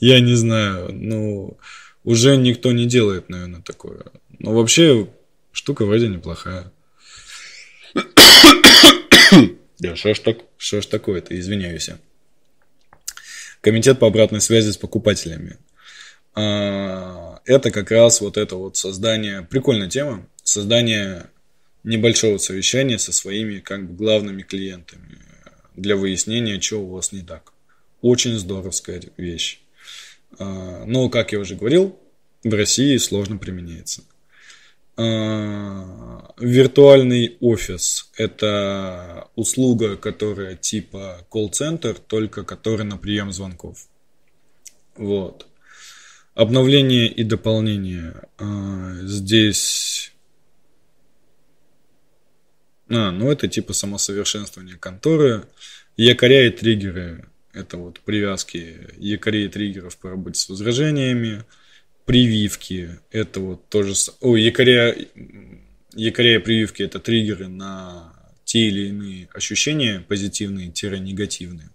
Я 0.00 0.20
не 0.20 0.34
знаю, 0.34 0.92
ну, 0.92 1.56
уже 2.02 2.36
никто 2.36 2.72
не 2.72 2.86
делает, 2.86 3.28
наверное, 3.28 3.62
такое. 3.62 4.06
Но 4.40 4.52
вообще, 4.52 5.08
штука 5.52 5.86
вроде 5.86 6.08
неплохая. 6.08 6.72
Да, 9.78 9.94
что 9.94 10.14
ж, 10.14 10.18
так, 10.20 10.38
что 10.56 10.80
ж 10.80 10.86
такое-то, 10.86 11.38
извиняюсь. 11.38 11.90
Комитет 13.60 13.98
по 13.98 14.06
обратной 14.06 14.40
связи 14.40 14.70
с 14.70 14.78
покупателями. 14.78 15.58
А, 16.34 17.40
это 17.44 17.70
как 17.70 17.90
раз 17.90 18.20
вот 18.22 18.36
это 18.38 18.56
вот 18.56 18.78
создание, 18.78 19.42
прикольная 19.42 19.88
тема, 19.88 20.26
создание 20.42 21.26
небольшого 21.84 22.38
совещания 22.38 22.98
со 22.98 23.12
своими 23.12 23.58
как 23.60 23.86
бы 23.86 23.94
главными 23.94 24.42
клиентами 24.42 25.25
для 25.76 25.96
выяснения, 25.96 26.60
что 26.60 26.82
у 26.82 26.90
вас 26.90 27.12
не 27.12 27.22
так. 27.22 27.52
Очень 28.00 28.38
здоровская 28.38 29.02
вещь. 29.16 29.60
А, 30.38 30.84
но, 30.84 31.08
как 31.08 31.32
я 31.32 31.38
уже 31.38 31.54
говорил, 31.54 31.98
в 32.42 32.52
России 32.52 32.96
сложно 32.96 33.38
применяется. 33.38 34.02
А, 34.96 36.32
виртуальный 36.38 37.36
офис– 37.40 38.10
это 38.16 39.28
услуга, 39.36 39.96
которая 39.96 40.56
типа 40.56 41.26
колл-центр, 41.28 41.94
только 41.98 42.44
которая 42.44 42.86
на 42.86 42.96
прием 42.96 43.32
звонков. 43.32 43.88
Вот. 44.96 45.46
Обновление 46.34 47.08
и 47.08 47.24
дополнение. 47.24 48.22
А, 48.38 48.94
здесь... 49.02 50.12
А, 52.88 53.10
ну 53.10 53.30
это 53.30 53.48
типа 53.48 53.72
самосовершенствование 53.72 54.76
конторы. 54.76 55.44
Якоря 55.96 56.46
и 56.46 56.50
триггеры– 56.50 57.28
это 57.52 57.78
вот 57.78 58.00
привязки 58.00 58.88
якорей 58.98 59.46
и 59.46 59.48
триггеров 59.48 59.96
по 59.96 60.10
работе 60.10 60.38
с 60.38 60.48
возражениями– 60.48 61.44
прививки, 62.06 62.98
это 63.10 63.40
вот 63.40 63.68
тоже... 63.68 63.92
О, 64.20 64.36
якоря, 64.36 64.94
якоря 65.94 66.36
и 66.36 66.38
прививки– 66.38 66.82
это 66.84 67.00
триггеры 67.00 67.48
на 67.48 68.14
те 68.44 68.60
или 68.68 68.88
иные 68.88 69.28
ощущения, 69.34 70.02
позитивные-негативные. 70.08 71.70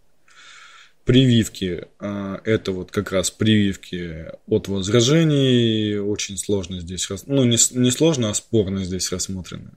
Прививки 1.04 1.86
а,– 2.00 2.42
это 2.46 2.72
вот 2.72 2.92
как 2.92 3.12
раз 3.12 3.30
прививки 3.30 4.32
от 4.48 4.70
возражений, 4.70 6.00
очень 6.00 6.38
сложно 6.38 6.80
здесь, 6.80 7.08
ну 7.26 7.44
не, 7.44 7.58
не 7.78 7.92
сложно, 7.92 8.30
а 8.30 8.34
спорно 8.34 8.86
здесь 8.86 9.12
рассмотрены. 9.12 9.72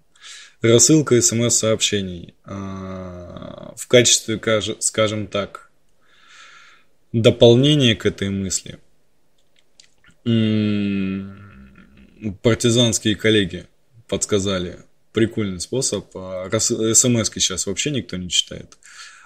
Рассылка 0.65 1.21
смс-сообщений 1.21 2.35
а, 2.45 3.75
в 3.77 3.87
качестве, 3.87 4.41
скажем 4.81 5.27
так, 5.27 5.71
дополнения 7.13 7.95
к 7.95 8.07
этой 8.07 8.31
мысли– 8.31 8.79
партизанские 12.43 13.15
коллеги 13.15 13.67
подсказали 14.09 14.79
прикольный 15.13 15.61
способ. 15.61 16.07
А 16.15 16.49
смс 16.59 17.31
сейчас 17.31 17.67
вообще 17.67 17.91
никто 17.91 18.17
не 18.17 18.31
читает. 18.31 18.79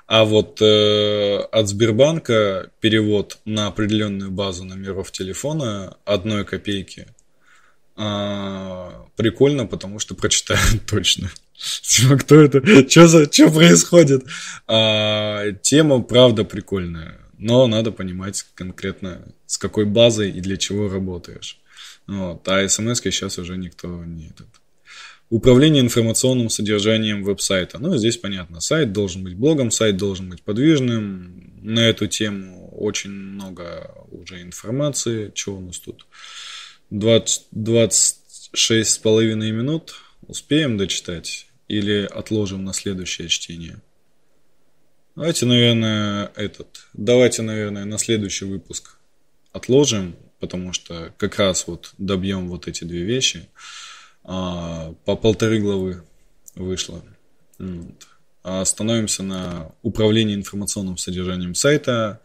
А 0.07 0.25
вот 0.25 0.61
э, 0.61 1.37
от 1.37 1.69
Сбербанка 1.69 2.71
перевод 2.81 3.39
на 3.45 3.69
определенную 3.69 4.31
базу 4.31 4.65
номеров 4.65 5.13
телефона 5.13 5.99
одной 6.05 6.45
копейки 6.45 7.07
прикольно, 9.17 9.67
потому 9.67 9.99
что 9.99 10.15
прочитают 10.15 10.87
точно. 10.87 11.31
Типа, 11.83 12.17
кто 12.17 12.41
это? 12.41 12.89
Что 12.89 13.09
за, 13.09 13.33
что 13.33 13.51
происходит? 13.51 14.25
А, 14.67 15.51
тема, 15.63 16.01
правда, 16.03 16.45
прикольная 16.45 17.19
но 17.39 17.67
надо 17.67 17.93
понимать 17.93 18.45
конкретно, 18.55 19.33
с 19.47 19.57
какой 19.57 19.85
базой 19.85 20.31
и 20.31 20.41
для 20.41 20.57
чего 20.57 20.89
работаешь. 20.89 21.59
А 22.09 22.69
смс 22.69 23.01
сейчас 23.01 23.39
уже 23.39 23.57
никто 23.57 24.05
не 24.05 24.27
этот. 24.27 24.49
Управление 25.31 25.83
информационным 25.83 26.49
содержанием 26.49 27.23
веб-сайта. 27.23 27.79
Ну, 27.79 27.97
здесь 27.99 28.17
понятно. 28.17 28.61
Сайт 28.61 28.93
должен 28.93 29.23
быть 29.25 29.37
блогом, 29.37 29.71
сайт 29.71 29.99
должен 29.99 30.31
быть 30.31 30.43
подвижным. 30.43 31.53
На 31.63 31.81
эту 31.81 32.07
тему 32.07 32.71
очень 32.71 33.11
много 33.11 33.95
уже 34.11 34.41
информации. 34.41 35.31
Что 35.35 35.57
у 35.57 35.61
нас 35.61 35.79
тут? 35.79 36.07
20, 36.91 37.49
26 37.51 38.91
с 38.91 38.99
половиной 38.99 39.51
минут. 39.53 39.95
Успеем 40.27 40.77
дочитать? 40.77 41.47
Или 41.69 42.09
отложим 42.11 42.65
на 42.65 42.73
следующее 42.73 43.29
чтение? 43.29 43.81
Давайте, 45.15 45.47
наверное, 45.47 46.33
этот. 46.35 46.87
Давайте, 46.95 47.43
наверное, 47.43 47.85
на 47.85 47.99
следующий 47.99 48.47
выпуск 48.47 48.99
отложим, 49.53 50.17
потому 50.41 50.73
что 50.73 51.13
как 51.19 51.39
раз 51.39 51.67
вот 51.67 51.93
добьем 51.99 52.49
вот 52.49 52.69
эти 52.69 52.85
две 52.85 53.03
вещи. 53.03 53.49
А, 54.25 54.95
по 55.05 55.17
полторы 55.17 55.61
главы 55.61 56.05
вышло. 56.55 57.03
Вот. 57.59 58.07
А 58.45 58.63
остановимся 58.63 59.23
на 59.23 59.73
управлении 59.83 60.35
информационным 60.35 60.97
содержанием 60.97 61.55
сайта. 61.55 62.21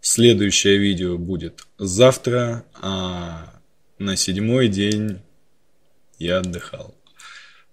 Следующее 0.00 0.78
видео 0.78 1.18
будет 1.18 1.66
завтра, 1.76 2.64
а 2.80 3.57
на 3.98 4.16
седьмой 4.16 4.68
день 4.68 5.20
я 6.18 6.38
отдыхал. 6.38 6.94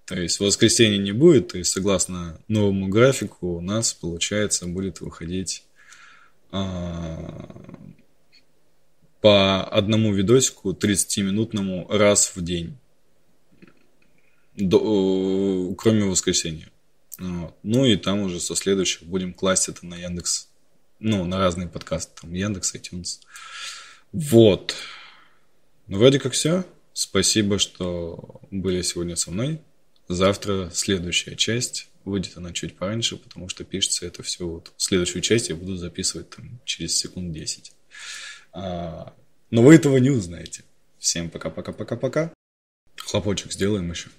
То 0.06 0.20
есть 0.20 0.40
воскресенья 0.40 1.00
не 1.00 1.12
будет, 1.12 1.50
то 1.50 1.58
есть 1.58 1.72
согласно 1.72 2.40
новому 2.48 2.88
графику 2.88 3.58
у 3.58 3.62
нас, 3.62 3.94
получается, 3.94 4.68
будет 4.68 5.02
выходить 5.02 5.64
а, 6.52 7.50
по 9.20 9.64
одному 9.64 10.14
видосику 10.14 10.74
30-минутному 10.74 11.88
раз 11.90 12.36
в 12.36 12.44
день, 12.44 12.78
до, 14.56 15.74
кроме 15.76 16.06
воскресенья. 16.06 16.70
Вот. 17.18 17.56
Ну 17.64 17.86
и 17.86 17.96
там 17.96 18.20
уже 18.20 18.40
со 18.40 18.56
следующих 18.56 19.04
будем 19.04 19.34
класть 19.34 19.70
это 19.70 19.86
на 19.88 19.96
Яндекс, 19.96 20.50
ну, 21.00 21.26
на 21.26 21.40
разные 21.40 21.68
подкасты, 21.68 22.22
там 22.22 22.34
Яндекс, 22.34 22.76
iTunes. 22.76 23.20
Вот. 24.12 24.76
Ну, 25.88 25.98
вроде 25.98 26.20
как 26.20 26.34
все. 26.34 26.66
Спасибо, 26.94 27.60
что 27.60 28.42
были 28.52 28.82
сегодня 28.82 29.16
со 29.16 29.32
мной. 29.32 29.62
Завтра 30.08 30.70
следующая 30.74 31.36
часть. 31.36 31.90
Выйдет 32.06 32.38
она 32.38 32.54
чуть 32.54 32.78
пораньше, 32.78 33.18
потому 33.18 33.50
что 33.50 33.64
пишется 33.64 34.06
это 34.06 34.22
все 34.24 34.48
вот. 34.48 34.72
Следующую 34.78 35.22
часть 35.22 35.50
я 35.50 35.56
буду 35.56 35.76
записывать 35.76 36.30
там 36.30 36.60
через 36.64 36.96
секунд 36.96 37.32
10. 37.34 37.72
А, 38.54 39.14
но 39.50 39.64
вы 39.64 39.76
этого 39.76 39.98
не 39.98 40.12
узнаете. 40.12 40.64
Всем 41.00 41.30
пока-пока-пока-пока. 41.30 42.34
Хлопочек 42.98 43.52
сделаем 43.52 43.90
еще. 43.90 44.10